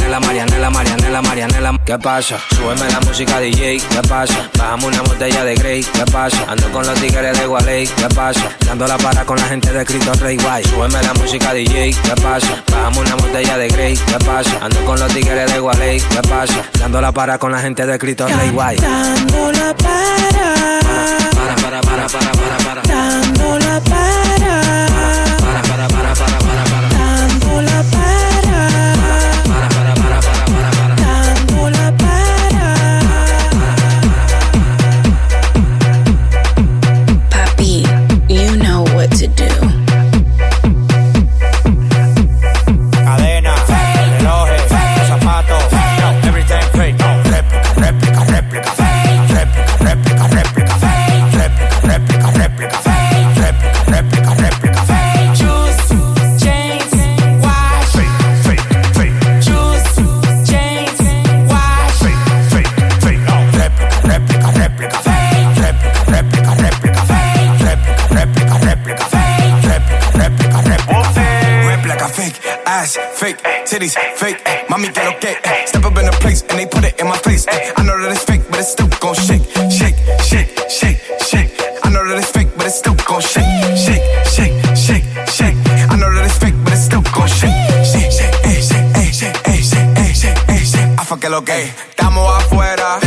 [0.01, 1.79] Marianela, Marianela, Marianela, Marianela.
[1.85, 2.37] ¿Qué pasa?
[2.55, 4.49] Súbeme la música DJ, ¿qué pasa?
[4.57, 6.37] Bajamos una botella de Grey, ¿qué pasa?
[6.47, 8.49] Ando con los tigres de Gualey, ¿qué pasa?
[8.65, 10.63] Dando la para con la gente de Cristo Rey Guay.
[10.65, 12.63] Súbeme la música DJ, ¿qué pasa?
[12.71, 14.51] Bajamos una botella de Grey, ¿qué pasa?
[14.61, 16.63] Ando con los tigres de Gualey, ¿qué pasa?
[16.79, 18.77] Dando la para con la gente de Cristo Rey Guay.
[18.77, 20.81] dando la para,
[21.35, 22.81] Para, para, para, para, para, para.
[22.83, 24.00] dando la para,
[72.85, 74.41] titties, fake.
[74.45, 74.65] eh.
[74.69, 75.35] Mommy get okay.
[75.43, 75.65] eh.
[75.65, 77.45] Step up in the place and they put it in my face.
[77.47, 77.71] eh.
[77.77, 81.51] I know that it's fake, but it's still gon' shake, shake, shake, shake, shake.
[81.83, 83.45] I know that it's fake, but it's still gon' shake,
[83.77, 85.55] shake, shake, shake, shake.
[85.91, 87.53] I know that it's fake, but it's still gon' shake,
[87.85, 90.99] shake, shake, eh, shake, eh, shake, eh, shake, eh, shake, eh, shake.
[90.99, 91.69] I fuck it que.
[91.95, 92.99] Estamos afuera,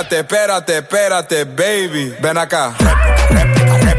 [0.00, 2.14] Espérate, espérate, espérate, baby.
[2.20, 2.74] Ven acá.
[3.28, 3.89] Juice,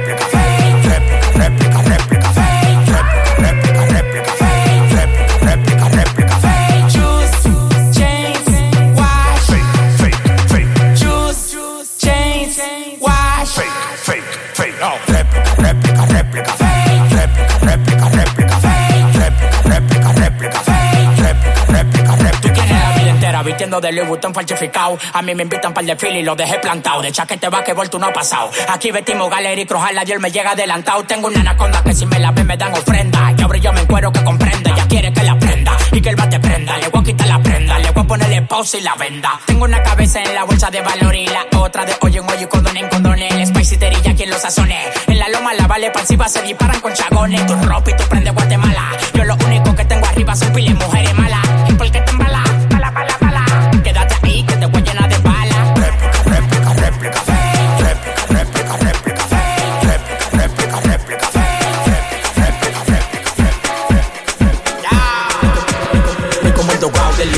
[23.71, 24.97] entera vistiendo de Louis Vuitton falsificado.
[25.13, 27.01] A mí me invitan para el desfile y lo dejé plantado.
[27.01, 28.49] De chaquete va tú no ha pasado.
[28.69, 31.03] Aquí vestimos galería y crojar la Dios me llega adelantado.
[31.03, 33.33] Tengo una anaconda que si me la ve me dan ofrenda.
[33.37, 34.75] Y ahora yo me encuero que comprenda.
[34.75, 36.77] Ya quiere que la prenda y que el bate prenda.
[36.77, 39.39] Le voy a quitar la prenda, le voy a ponerle pausa y la venda.
[39.45, 42.49] Tengo una cabeza en la bolsa de valor y la otra de hoyo en hoyo
[42.73, 43.19] y en condón.
[43.21, 44.77] El spicy terilla quien lo sazone.
[45.07, 47.45] En la loma la vale pasiva se disparan con chagones.
[47.45, 48.91] Tu ropa y tu prende Guatemala.
[49.13, 51.50] Yo lo único que tengo arriba son piles mujeres malas.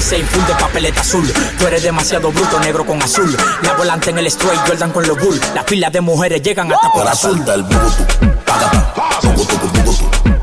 [0.04, 1.34] 6, full de papeleta azul.
[1.58, 3.36] Tú eres demasiado bruto, negro con azul.
[3.62, 5.40] La volante en el straight, Jordan con los bull.
[5.56, 7.42] Las filas de mujeres llegan hasta por azul.
[7.48, 7.66] el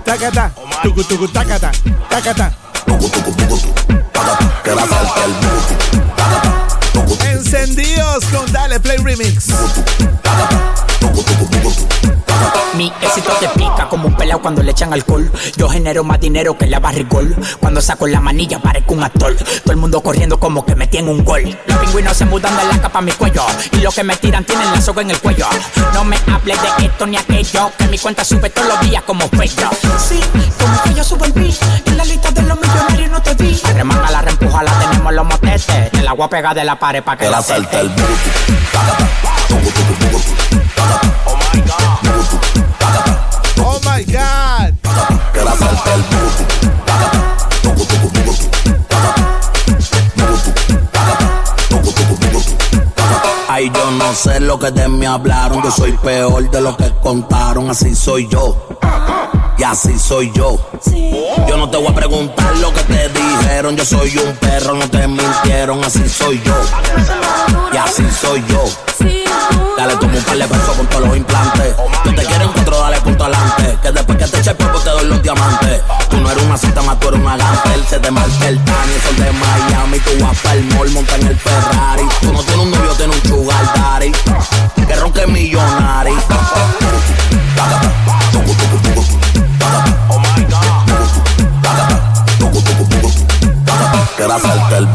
[0.05, 0.51] Tacata,
[0.83, 1.71] tucu tucu tacata,
[2.09, 2.53] tacata.
[7.31, 9.49] Encendidos con Dale Play Remix.
[12.75, 15.31] Mi éxito te pica como un pelao cuando le echan alcohol.
[15.57, 17.37] Yo genero más dinero que la barrigol.
[17.59, 19.35] Cuando saco la manilla parezco un actor.
[19.37, 21.59] Todo el mundo corriendo como que me tiene un gol.
[21.67, 23.43] Los pingüinos se mudan de la capa a mi cuello.
[23.73, 25.47] Y los que me tiran tienen la soga en el cuello.
[25.95, 27.71] No me hables de esto ni aquello.
[27.77, 29.71] Que mi cuenta sube todos los días como fello.
[29.99, 30.21] Sí,
[30.59, 31.57] como que yo subo el beat.
[31.87, 33.61] En la lista de los millonarios no te vi.
[33.75, 35.91] Remanga la reempuja, la tenemos los motetes.
[35.91, 37.91] Te la voy a pegar de la pared pa' que la salte el
[41.27, 42.30] Oh my God.
[53.49, 55.63] Ay, yo no sé lo que de mí hablaron.
[55.63, 57.69] Yo soy peor de lo que contaron.
[57.69, 58.57] Así soy yo.
[59.59, 60.59] Y así soy yo.
[61.47, 63.77] Yo no te voy a preguntar lo que te dijeron.
[63.77, 65.85] Yo soy un perro, no te mintieron.
[65.85, 66.55] Así soy yo.
[67.73, 68.65] Y así soy yo.
[69.77, 71.75] Dale como un par de besos con todos los implantes.
[72.05, 73.79] Yo te quiero encuentro, dale punto adelante.
[73.83, 75.83] Que después que te eche el polvo te doy los diamantes.
[76.09, 77.85] Tú no eres una cita más, tú eres una gantel.
[77.89, 79.99] Se te marca el Tani, sol de Miami.
[80.01, 82.03] Tú vas para el mall, monta en el Ferrari.
[82.21, 84.13] Tú no tienes un novio, tienes un sugar daddy.
[84.87, 86.17] Que ronque millonario.
[94.17, 94.87] Quiero hacerte el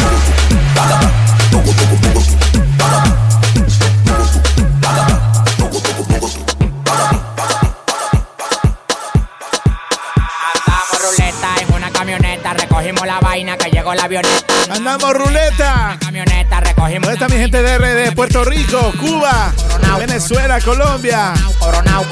[13.06, 14.54] la vaina que llegó la avioneta.
[14.70, 15.98] Andamos ruleta.
[16.00, 17.08] Camioneta, recogimos.
[17.08, 18.16] ¿Dónde está mi gente de RD?
[18.16, 19.54] Puerto Rico, Cuba,
[20.00, 21.34] Venezuela, Colombia.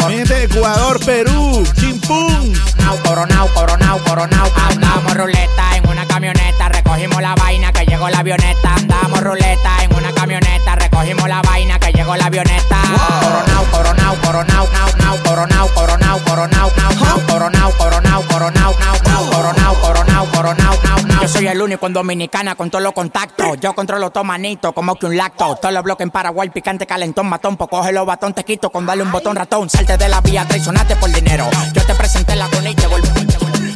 [0.07, 2.53] Mi gente de Ecuador, Perú, Chimpún.
[3.03, 4.48] Coronao, coronao, coronao.
[4.70, 8.76] Andamos ruleta en una camioneta, recogimos la vaina que llegó la avioneta.
[8.76, 8.93] Andamos
[9.24, 12.78] ruleta en una camioneta, recogimos la vaina que llegó la avioneta.
[13.22, 19.30] Coronao, coronao, coronao, nao, nao, coronao, coronao, coronao, nao, nao, coronao, coronao, coronao, nao, nao,
[19.32, 21.22] coronao, coronao, coronao, nao, nao.
[21.22, 23.60] Yo soy el único en Dominicana con todos los contactos.
[23.62, 25.56] Yo controlo todo manito, como que un lacto.
[25.56, 27.56] Todos los bloques en Paraguay, picante, calentón, matón.
[27.56, 29.70] Pues coge los batón, te quito con darle un botón ratón.
[29.70, 31.50] Salte de la vía, traicionate por dinero.
[31.74, 33.08] Yo te presenté la con y te vuelvo.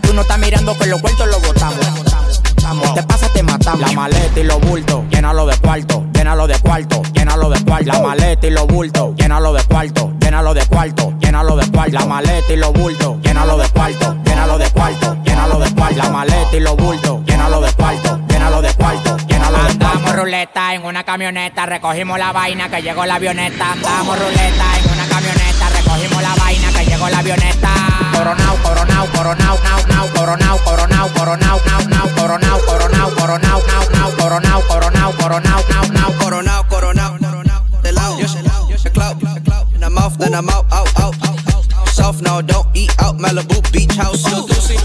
[0.02, 2.07] Tú no estás mirando que los vueltos los botamos.
[2.68, 3.80] Vamos, Te pasa, te matamos.
[3.80, 7.94] La maleta y los bultos, llénalo de cuarto, llénalo de cuarto, llénalo de cuarto.
[7.94, 11.94] La maleta y los bultos, llénalo de cuarto, llénalo de cuarto, llénalo de cuarto.
[11.94, 15.96] La maleta y los bultos, llénalo de cuarto, llénalo de cuarto, llénalo de cuarto.
[15.96, 19.07] La maleta y los bultos, llénalo de cuarto, llénalo de cuarto,
[20.18, 23.74] ruleta en una camioneta, recogimos la vaina que llegó la avioneta.
[23.74, 27.70] Andamos ruleta en una camioneta, recogimos la vaina que llegó la avioneta.
[28.14, 34.12] Coronao, coronao, coronao, nao, nao, coronao, coronao, coronao, nao, nao, coronao, coronao, coronao, nao, nao,
[34.18, 37.18] coronao, coronao, coronao, nao, nao, coronao, coronao,
[37.84, 39.22] de lado, de clout,
[39.76, 43.62] in the mouth, then I'm out, out, out, out, south now, don't eat out, Malibu
[43.72, 44.78] beach house, no doozy,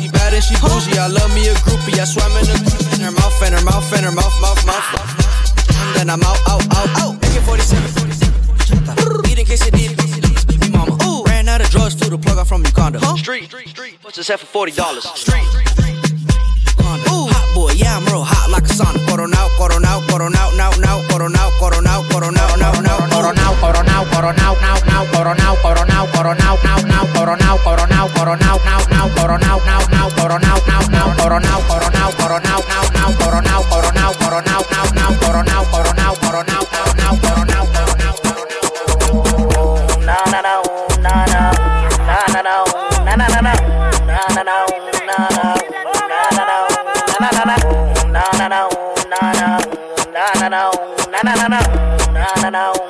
[0.00, 2.98] she bad and she bougie, I love me a groupie, I swam in a cruise
[2.98, 4.92] in her mouth and her mouth and her mouth, mouth, mouth.
[4.92, 5.94] mouth.
[5.96, 7.14] then I'm out, out, out, out.
[7.24, 9.30] AK 47.
[9.30, 10.98] Eating quesadillas, me mama.
[11.04, 12.98] Ooh, ran out of drugs, flew the plug out from Uganda.
[13.00, 13.16] Huh?
[13.16, 13.98] Street, street, street.
[14.02, 15.04] What's this for forty dollars?
[15.14, 15.46] Street.
[17.08, 19.00] Ooh, hot boy, yeah, I'm real hot like a sauna.
[19.08, 22.80] Coron out, coron out, coron out, now, now, coron out, coron out, coron out, now,
[22.80, 22.89] now
[23.70, 29.58] coronao, coronao, now, now, coronao, coronao, coronao, now, now, coronao, coronao, coronao, now, now, coronao,
[29.64, 35.10] now, now, coronao, now, now, coronao, coronao, coronao, now, now, coronao, coronao, coronao, now, now,
[35.20, 38.74] coronao, coronao, coronao, now, now, coronao, now, now, coronao,
[40.00, 41.38] now, now, now, now,
[41.90, 42.34] now,
[43.90, 45.24] now, now,
[48.34, 48.70] now, now,
[50.10, 52.89] now, now, na na na na na na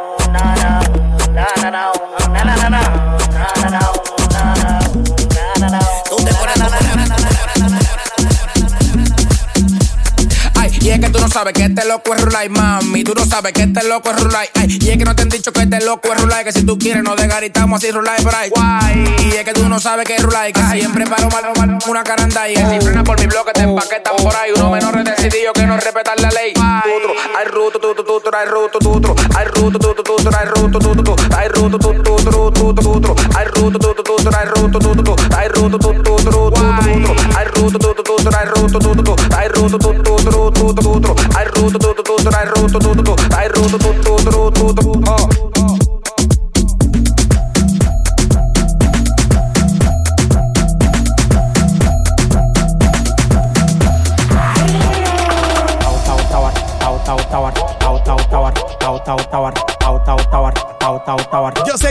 [11.11, 13.03] Tú no sabes que este loco es Rulay, mami.
[13.03, 14.47] Tú no sabes que este loco es Rulay.
[14.55, 16.43] Ay, y es que no te han dicho que este loco es Rulay.
[16.43, 18.49] Que si tú quieres, no desgaritamos así Rulay por ahí.
[18.49, 19.31] Guay.
[19.31, 20.53] Y es que tú no sabes que es Rulay.
[20.53, 24.15] Que siempre paro mal, mal, una caranda y si frena por mi bloque te empaquetan
[24.17, 24.51] por ahí.
[24.55, 26.53] Uno menor decidido que no respetan la ley.
[26.53, 29.15] Tutro, ay, ruto, tutro, tutro, ay, ruto, tutro.
[29.35, 31.15] Ay, ruto, tutro, tutro, ay, ruto, tutro.
[31.35, 33.15] Ay, ruto, tutro, tutro, tutro, tutro.
[33.35, 35.15] Ay, ruto, tutro, tutro, ay, ruto, tutro.
[35.37, 37.20] Ay, ruto, tutro, tutro, tutro, tutro.
[37.61, 37.71] I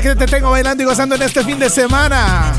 [0.01, 2.55] Que te tengo bailando y gozando en este fin de semana.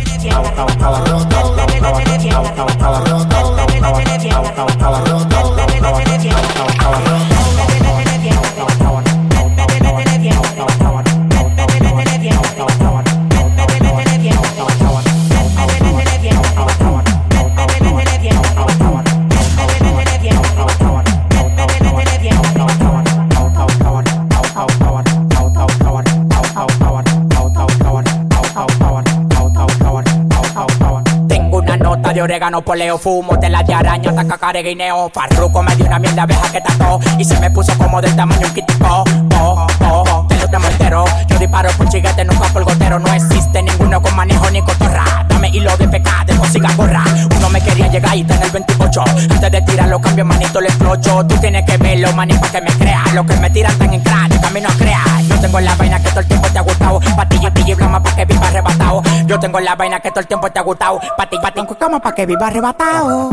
[32.32, 35.10] Orégano, poleo, fumo, tela de araña, hasta cacare, guineo.
[35.14, 38.48] Farruco me dio una mierda abeja que tató y se me puso como del tamaño
[38.48, 39.03] un kitico.
[39.38, 41.03] Oh, oh, te lo te entero.
[41.28, 42.99] Yo disparo por chiguete, nunca por gotero.
[42.99, 45.26] No existe ninguno con manejo ni cotorra.
[45.28, 47.03] Dame hilo de pecado, de consiga gorra.
[47.36, 49.03] Uno me quería llegar y tener 28.
[49.30, 51.26] Antes de tirarlo, cambio manito, le explocho.
[51.28, 53.14] Tú tienes que verlo, maní, pa' que me creas.
[53.14, 55.11] Los que me tiran tan en crack, camino a crear.
[55.41, 56.99] Yo tengo la vaina que todo el tiempo te ha gustado.
[57.15, 59.01] Patilla y y blama pa' que viva arrebatado.
[59.26, 60.99] Yo tengo la vaina que todo el tiempo te ha gustado.
[61.18, 63.31] Pati, pati, en cama pa' que viva arrebatado.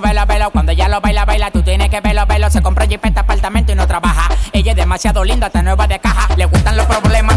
[0.00, 0.50] Velo, velo.
[0.50, 2.50] Cuando ella lo baila, baila, tú tienes que verlo, velo.
[2.50, 4.28] Se compra jipeta, apartamento y no trabaja.
[4.52, 6.34] Ella es demasiado linda, está nueva de caja.
[6.36, 7.36] Le gustan los problemas,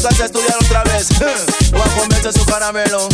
[0.00, 1.08] toca estudiar otra vez.
[1.72, 3.08] Voy a comerse su caramelo.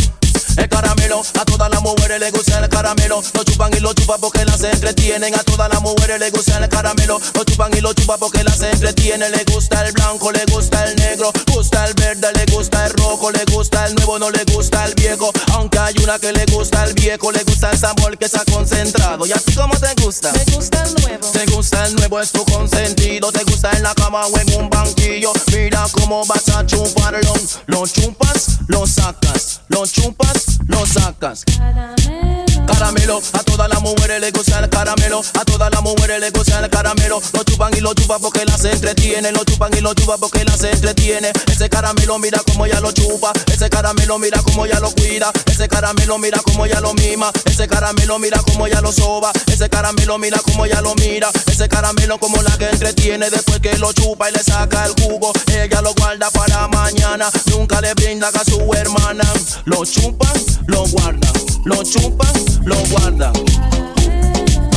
[0.57, 3.23] El caramelo a todas las mujeres les gusta el caramelo.
[3.33, 5.33] Lo chupan y lo chupan porque las entretienen.
[5.35, 7.19] A todas las mujeres les gusta el caramelo.
[7.33, 9.31] Lo chupan y lo chupan porque las entretienen.
[9.31, 11.31] Le gusta el blanco, le gusta el negro.
[11.53, 13.31] Gusta el verde, le gusta el rojo.
[13.31, 15.31] Le gusta el nuevo, no le gusta el viejo.
[15.53, 17.31] Aunque hay una que le gusta el viejo.
[17.31, 19.25] Le gusta el sabor que está concentrado.
[19.25, 20.33] Y así como te gusta.
[20.33, 21.31] Me gusta el nuevo.
[21.31, 23.31] Te gusta el nuevo, es tu consentido.
[23.31, 25.31] Te gusta en la cama o en un banquillo.
[25.53, 27.33] Mira cómo vas a chuparlo.
[27.67, 29.61] Lo chupas, lo sacas.
[29.69, 30.96] Lo chupas, lo sacas.
[30.97, 31.43] sacas.
[31.45, 35.21] Cada mes Caramelo, a todas las mujeres les gusta el caramelo.
[35.33, 37.21] A todas las mujeres les gusta el caramelo.
[37.33, 39.31] Lo chupan y lo chupan porque las entretiene.
[39.31, 41.31] Lo chupan y lo chupan porque las entretiene.
[41.49, 43.31] Ese caramelo, mira cómo ella lo chupa.
[43.51, 45.31] Ese caramelo, mira cómo ella lo cuida.
[45.45, 47.31] Ese caramelo, mira cómo ella lo mima.
[47.45, 49.31] Ese caramelo, mira cómo ella lo soba.
[49.47, 51.29] Ese caramelo, mira cómo ella lo mira.
[51.47, 53.29] Ese caramelo, como la que entretiene.
[53.29, 57.29] Después que lo chupa y le saca el jugo, ella lo guarda para mañana.
[57.45, 59.23] Nunca le brinda a su hermana.
[59.65, 60.33] Lo chupan,
[60.67, 61.33] lo guardan.
[61.67, 62.33] Lo chupan,
[62.65, 63.33] lo guardan.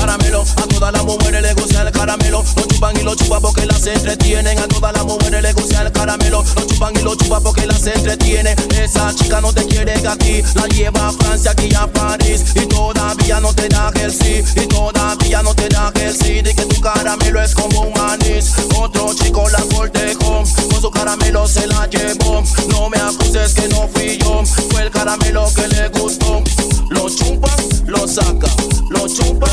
[0.00, 2.42] A todas las mujeres les gusta el caramelo.
[2.56, 4.58] Lo chupan y lo chupan porque las entretienen.
[4.58, 6.42] A todas las mujeres les gusta el caramelo.
[6.56, 8.56] Lo chupan y lo chupan porque las entretienen.
[8.70, 12.44] Esa chica no te quiere aquí, la lleva a Francia, aquí a París.
[12.54, 14.42] Y todavía no te da el sí.
[14.56, 16.40] Y todavía no te da el sí.
[16.40, 18.54] De que tu caramelo es como un anís.
[18.78, 20.44] Otro chico la cortejó.
[20.70, 22.42] Con su caramelo se la llevó.
[22.68, 24.42] No me acuses que no fui yo.
[24.70, 26.42] Fue el caramelo que le gustó.
[26.88, 27.54] Lo chupa,
[27.86, 28.48] lo saca.
[28.90, 29.46] Lo chupa,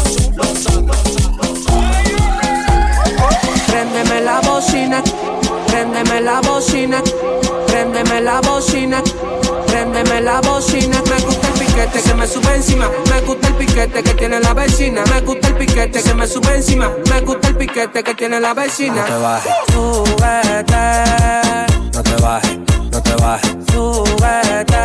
[3.67, 5.01] Préndeme la bocina,
[5.67, 7.01] préndeme la bocina,
[7.67, 9.01] préndeme la bocina,
[9.67, 11.01] préndeme la bocina.
[11.09, 14.53] Me gusta el piquete que me sube encima, me gusta el piquete que tiene la
[14.53, 18.39] vecina, me gusta el piquete que me sube encima, me gusta el piquete que tiene
[18.39, 19.01] la vecina.
[19.01, 19.53] No te bajes.
[19.73, 20.75] Súbete,
[21.93, 22.57] No te bajes,
[22.91, 24.77] no te bajes, súbete,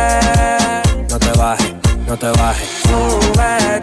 [1.09, 1.73] no te bajes,
[2.07, 3.82] no te bajes, súbete,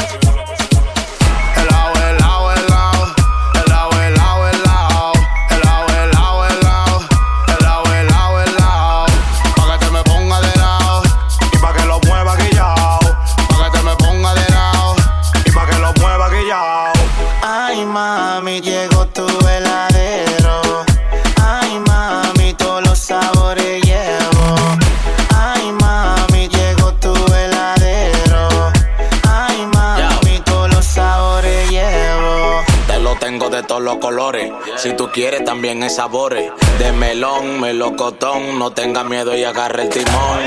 [33.71, 34.51] todos los colores.
[34.75, 36.51] Si tú quieres, también hay sabores.
[36.77, 38.59] De melón, melocotón.
[38.59, 40.39] No tengas miedo y agarra el timón.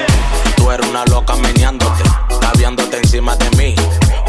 [0.58, 2.02] Tú eres una loca meneándote,
[2.38, 3.74] caviándote encima de mí.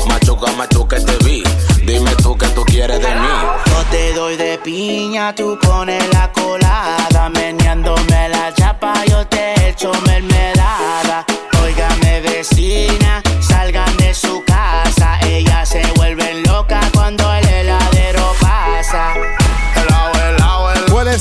[0.08, 1.44] Machuca, machuca, te vi.
[1.84, 3.28] Dime tú qué tú quieres de mí.
[3.66, 7.28] Yo te doy de piña, tú pones la colada.
[7.28, 11.26] Meneándome la chapa, yo te echo mermelada.
[11.66, 13.22] Óigame, vecina,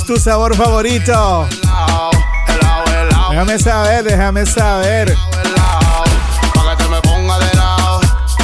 [0.04, 1.48] es tu sabor favorito?
[3.30, 5.08] Déjame saber, déjame saber.
[5.08, 6.04] helao.
[6.54, 8.00] Pa' que te me ponga de lado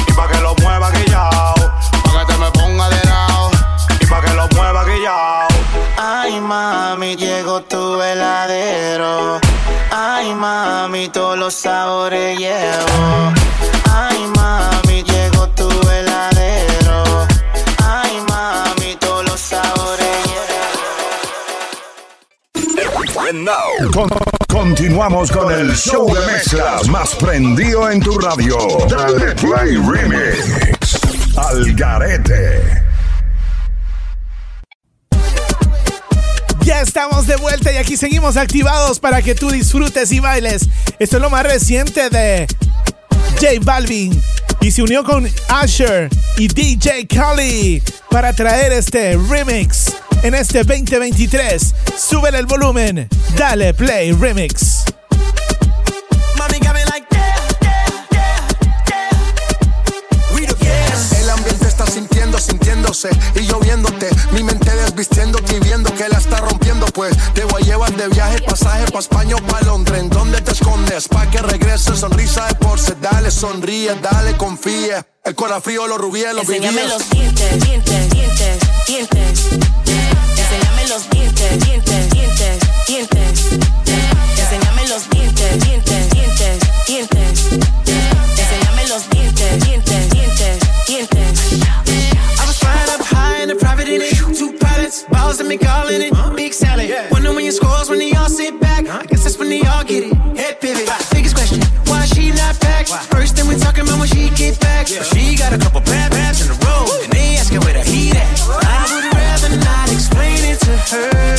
[0.07, 1.55] y pa' que lo mueva guillao.
[2.03, 3.51] Pa' que te me ponga de lado
[3.99, 5.47] y pa' que lo mueva guillao.
[5.97, 9.39] Ay, mami, llegó tu heladero.
[9.91, 13.33] Ay, mami, todos los sabores llevo.
[13.93, 14.40] Ay, mami,
[23.93, 24.09] Con-
[24.49, 28.57] continuamos con el show de mezclas más prendido en tu radio.
[28.89, 30.99] Dale Play Remix.
[31.37, 32.83] Al garete.
[36.63, 40.67] Ya estamos de vuelta y aquí seguimos activados para que tú disfrutes y bailes.
[40.99, 42.47] Esto es lo más reciente de
[43.39, 44.21] J Balvin
[44.61, 49.93] y se unió con Asher y DJ Khaled para traer este remix
[50.23, 51.73] en este 2023.
[51.97, 54.85] Súbele el volumen, dale play remix.
[61.19, 64.09] El ambiente está sintiendo, sintiéndose y lloviéndote.
[64.33, 64.60] Mi mente
[64.91, 66.85] desvistiéndote y viendo que la está rompiendo.
[66.87, 69.99] Pues te voy a llevar de viaje, pasaje pa' España o pa' Londres.
[69.99, 71.07] ¿En dónde te escondes?
[71.07, 72.95] Pa' que regrese, sonrisa de porce.
[73.01, 75.05] Dale, sonríe, dale, confía.
[75.23, 76.93] El corazón frío, los rubíes, los Enséñame vivíes.
[76.93, 78.57] los dientes, dientes, dientes,
[78.87, 79.45] dientes.
[80.37, 83.30] Enséñame los dientes, dientes, dientes, dientes.
[95.41, 96.13] And me calling it.
[96.35, 96.89] Big salad.
[97.11, 98.87] Wonder when your scores when they all sit back.
[98.87, 100.13] I guess that's when they all get it.
[100.37, 100.87] Head pivot.
[101.11, 101.59] Biggest question,
[101.89, 102.87] why she not back?
[103.09, 104.87] First thing we talking about when she get back.
[104.87, 106.85] But she got a couple bad bads in a row.
[107.03, 108.29] And they asking where the heat at.
[108.47, 111.35] I would rather not explain it to her.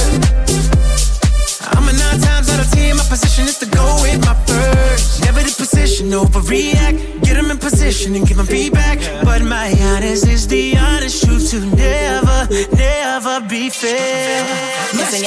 [1.78, 2.96] I'm a nine times out of ten.
[2.96, 5.22] My position is to go with my first.
[5.24, 5.54] Never the
[6.02, 7.22] position, overreact.
[7.22, 8.98] Get 'em in position and give 'em feedback.
[9.24, 14.44] But my honest is the honest truth to never, never be fair.
[14.92, 15.20] Dientes,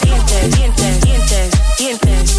[0.00, 2.31] dientes, dientes, dientes.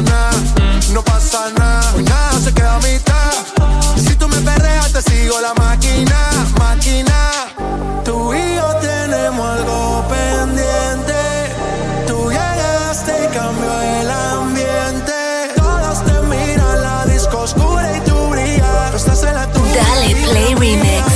[0.00, 0.32] No pasa nada.
[0.92, 3.32] No pasa nada, se queda a mitad.
[3.96, 6.18] Si tú me perreas, te sigo la máquina,
[6.58, 7.48] máquina.
[8.04, 11.14] Tú y yo tenemos algo pendiente.
[12.06, 15.12] Tú llegaste y cambió el ambiente.
[15.56, 18.90] Todos te miran, la disco oscura y tú brillas.
[18.90, 19.82] Tú estás en la tuya.
[19.82, 21.06] Dale Play Remix.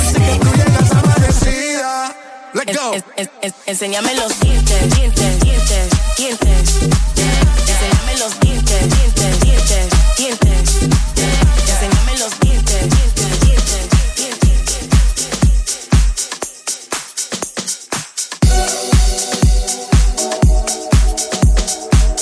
[2.53, 2.93] Let's go.
[2.93, 6.79] En- en- en- enséñame los dientes, dientes, dientes, dientes.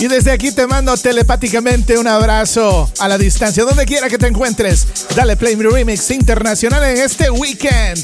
[0.02, 4.28] Y desde aquí te mando telepáticamente un abrazo a la distancia, donde quiera que te
[4.28, 4.88] encuentres.
[5.14, 8.00] Dale Play Mi Remix Internacional en este weekend.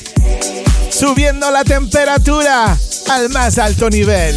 [0.90, 2.78] Subiendo la temperatura
[3.10, 4.36] al más alto nivel.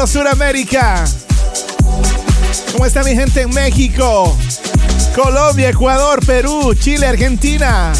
[0.00, 1.04] Saludos Suramérica.
[2.72, 4.34] ¿Cómo está mi gente en México?
[5.14, 7.92] Colombia, Ecuador, Perú, Chile, Argentina.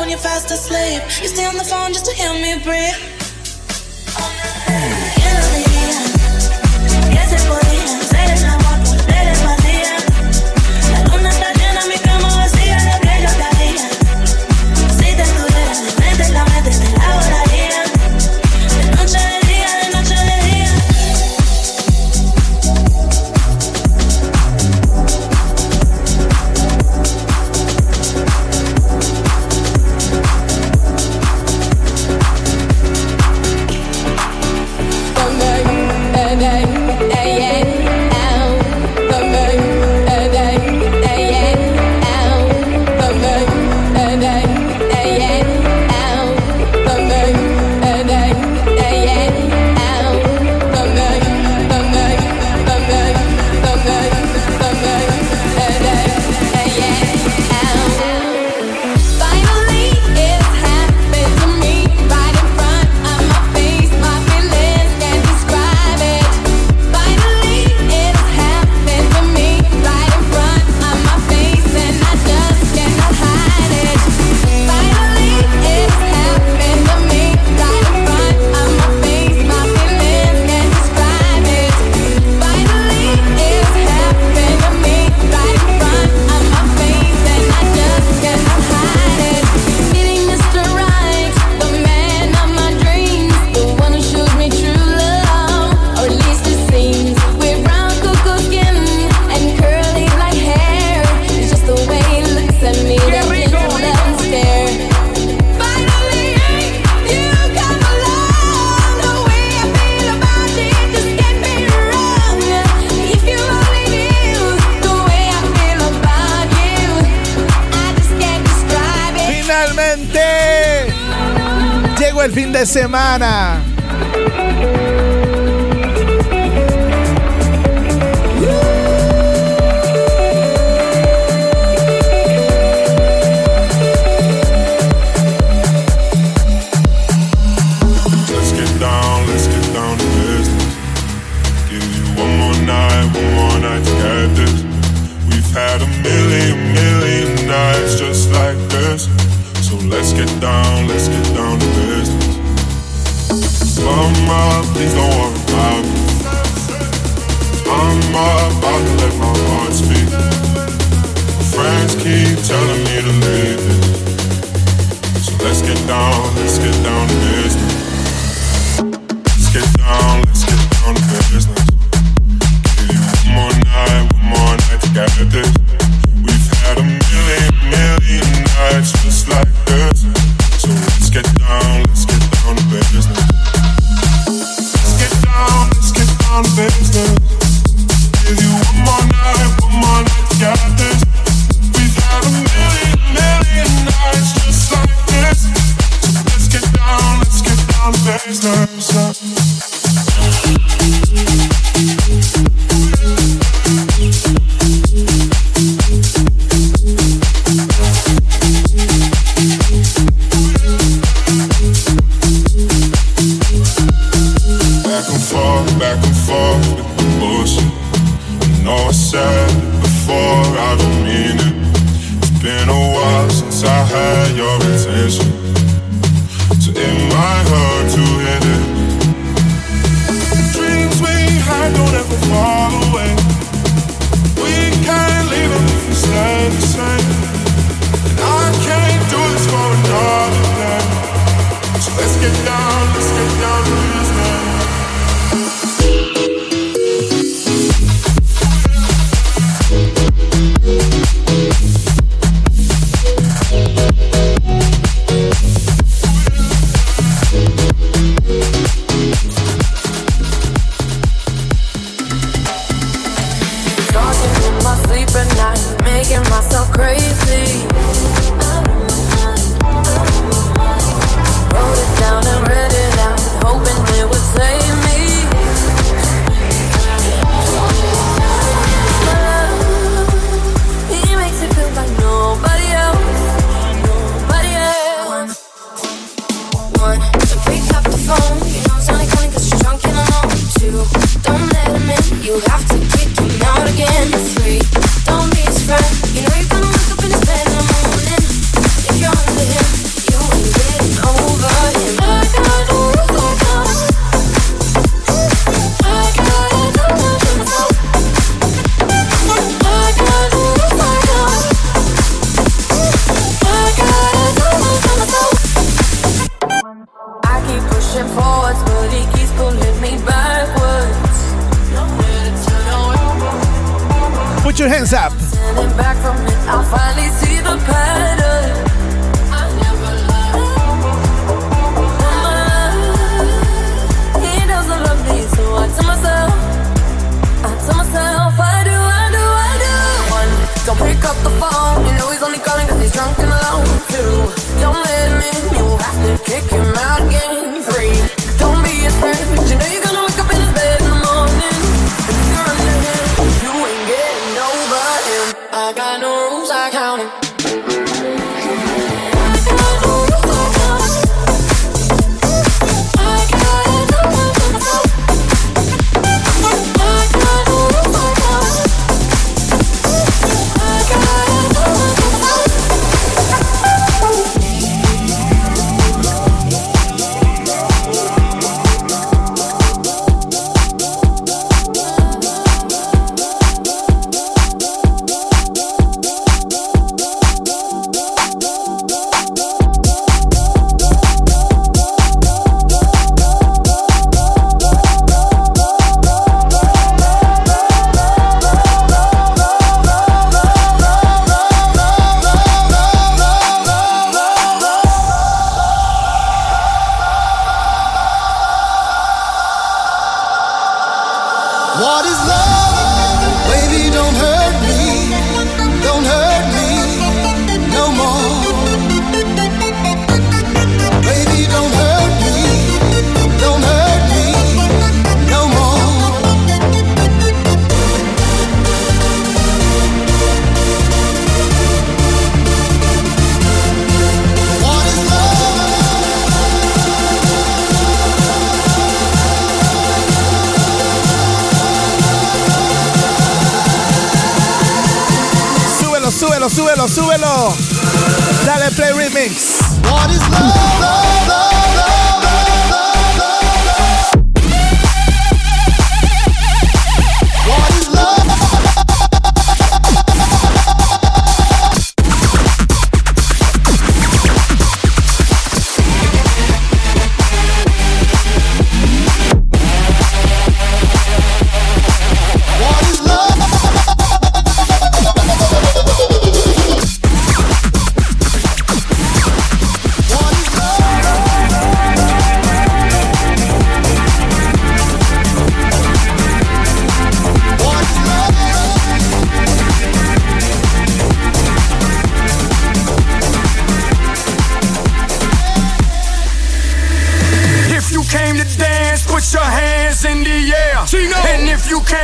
[0.00, 1.02] When you're fast asleep.
[1.22, 3.09] You stay on the phone just to hear me breathe.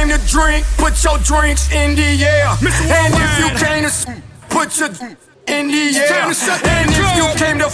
[0.06, 2.48] came to drink, put your drinks in the air.
[2.48, 4.88] And if you came to put your
[5.48, 6.24] in the air.
[6.64, 7.66] And if you came to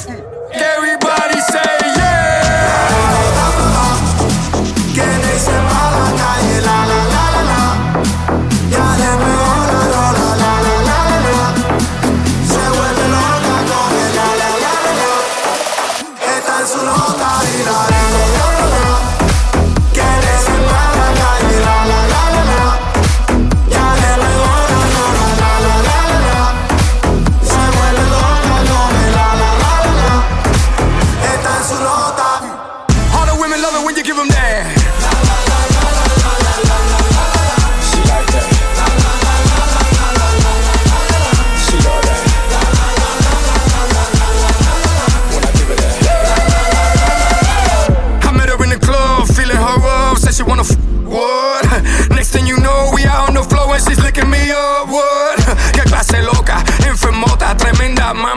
[0.53, 2.12] everybody say yeah.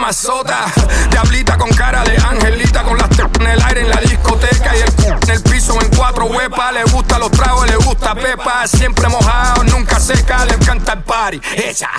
[0.05, 0.65] mazota.
[1.09, 5.13] Diablita con cara de angelita, con las en el aire en la discoteca y el
[5.23, 6.73] en el piso en cuatro huepas.
[6.73, 8.67] Le gusta los tragos, le gusta pepa.
[8.67, 11.41] Siempre mojado, nunca seca, le encanta el party.
[11.55, 11.89] Esa.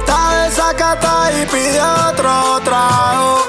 [0.00, 3.45] Está desacata y pide otro trago.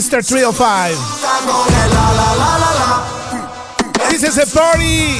[0.00, 0.24] Mr.
[0.26, 0.96] 305.
[4.08, 5.18] This is a party.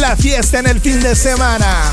[0.00, 1.92] La fiesta en el fin de semana.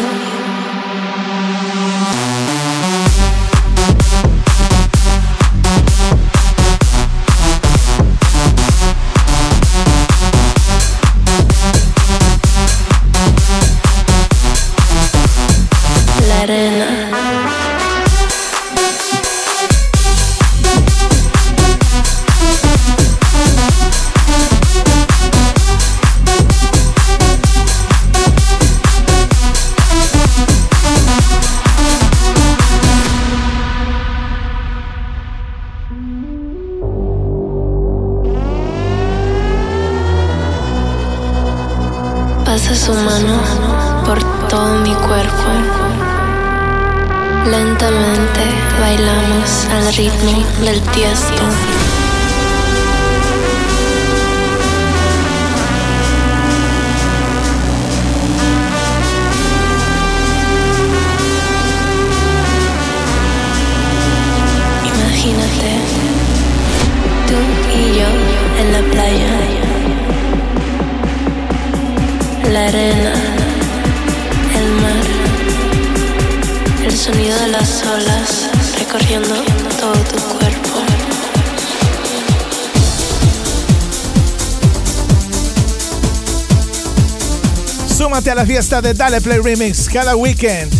[88.41, 90.73] la fiesta de Dale Play Remix cada weekend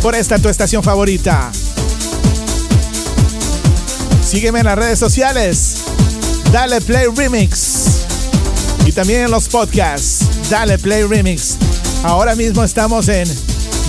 [0.00, 1.52] por esta tu estación favorita.
[4.26, 5.74] Sígueme en las redes sociales,
[6.50, 8.06] Dale Play Remix.
[8.86, 11.58] Y también en los podcasts, Dale Play Remix.
[12.02, 13.28] Ahora mismo estamos en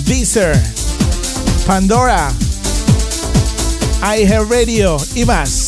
[0.04, 0.62] Deezer,
[1.66, 2.30] Pandora,
[4.02, 5.63] iHeartRadio y más.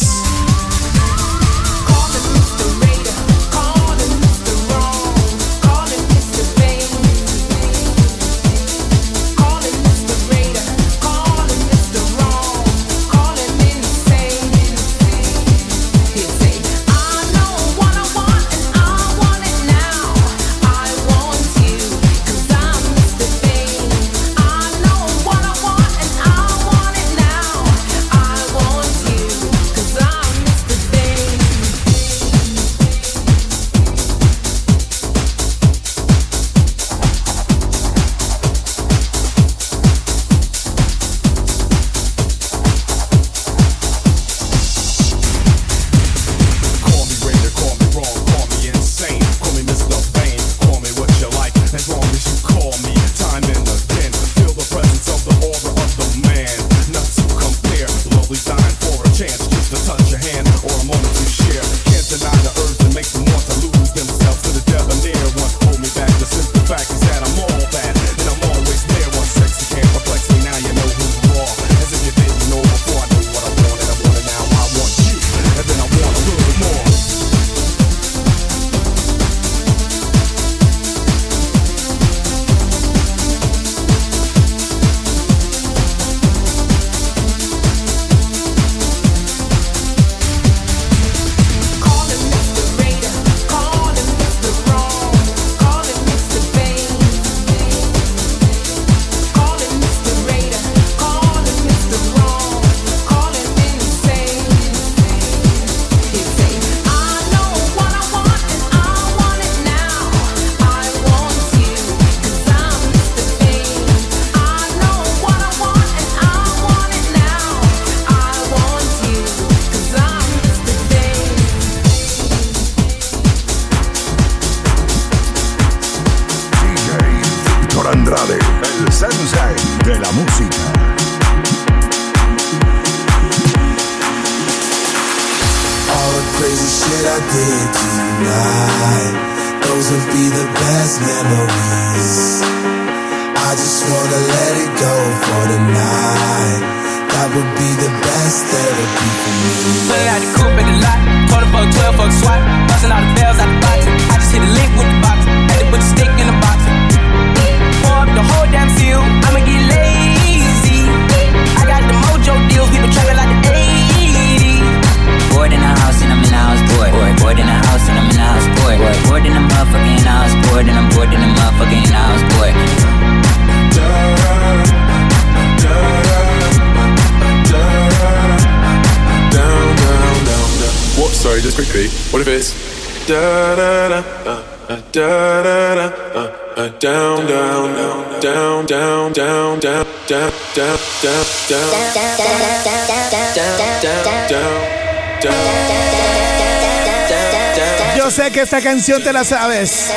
[197.95, 199.91] Yo sé que esta canción te la sabes.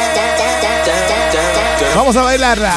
[1.94, 2.74] Vamos a bailarla.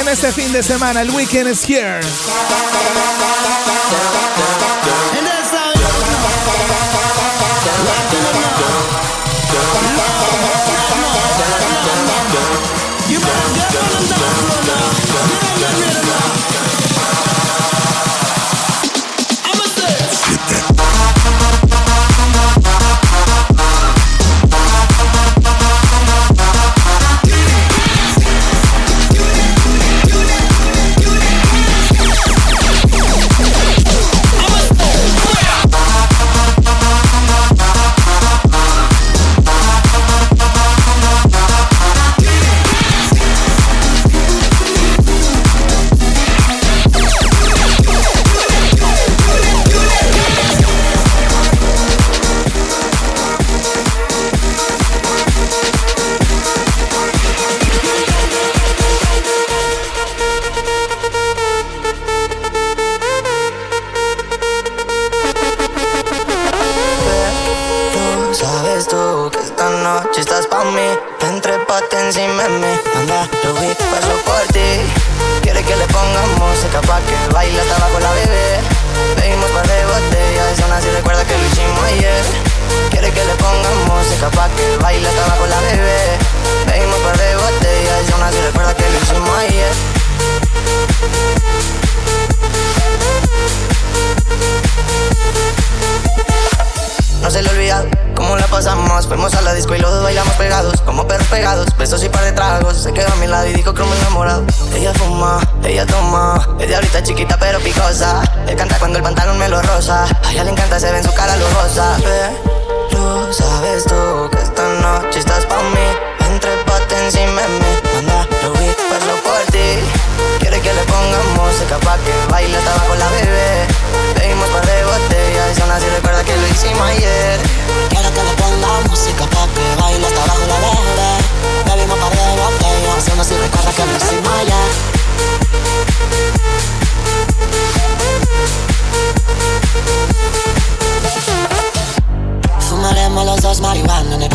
[0.00, 2.00] En este fin de semana, el weekend is here.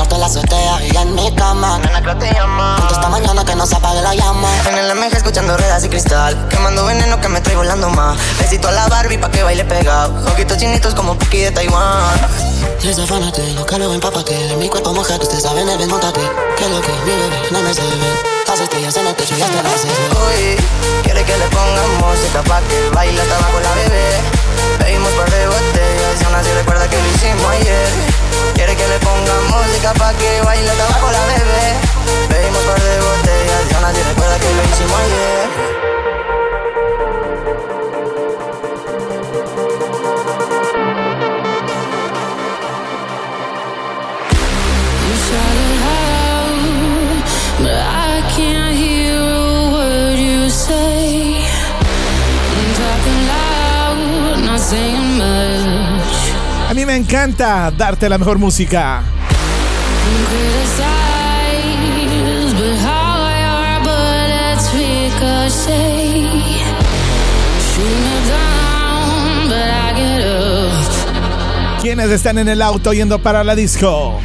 [0.01, 1.79] Marihuana en el cuarto la azotea y en mi cama.
[1.79, 2.75] Nena, creo te llama.
[2.77, 4.47] Juntos esta mañana que no se apague la llama.
[4.69, 6.47] En el MG escuchando ruedas y cristal.
[6.49, 8.17] Quemando veneno que me trae volando más.
[8.39, 10.13] Besito a la Barbie pa' que baile pegado.
[10.31, 12.01] Ojitos chinitos como Puki de Taiwán.
[12.83, 15.87] Y esa fanate, lo que luego empápate De mi cuerpo moja, que usted sabe, neves,
[15.87, 16.19] montate
[16.57, 17.87] Que lo que mi bebé, no me se ve
[18.47, 19.93] Las estrellas en el techo y hasta las seis.
[20.09, 20.57] Uy,
[21.03, 24.21] quiere que le pongamos música pa' que baile hasta abajo la bebé.
[24.79, 28.20] Bebimos par de botellas y aún así recuerda que lo hicimos ayer
[28.61, 31.67] Quiere que le pongamos música pa' que baile hasta abajo la bebé.
[32.29, 35.70] Bebimos par de botellas y aún así recuerda que lo hicimos ayer
[56.91, 59.01] me encanta darte la mejor música.
[71.81, 74.19] ¿Quiénes están en el auto yendo para la disco?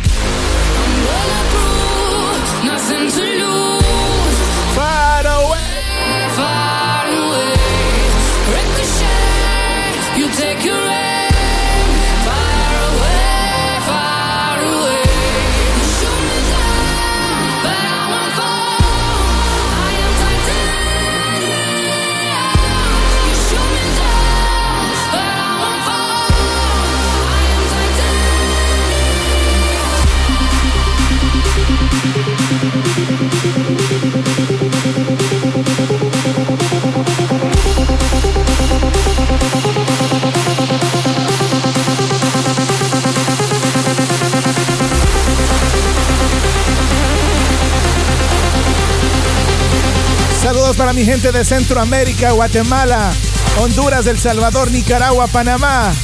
[50.74, 53.12] Para mi gente de Centroamérica, Guatemala,
[53.58, 55.94] Honduras, El Salvador, Nicaragua, Panamá,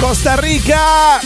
[0.00, 1.20] Costa Rica.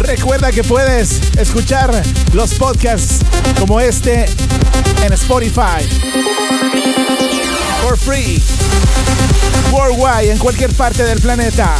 [0.00, 2.02] Recuerda que puedes escuchar
[2.32, 3.20] los podcasts
[3.58, 4.26] como este
[5.02, 5.88] en Spotify.
[7.82, 8.42] For free.
[9.70, 11.76] Worldwide, en cualquier parte del planeta.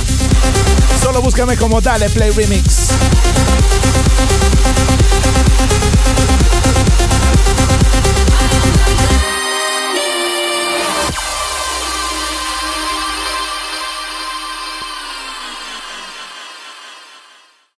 [1.05, 2.89] Solo búscame como Dale Play Remix.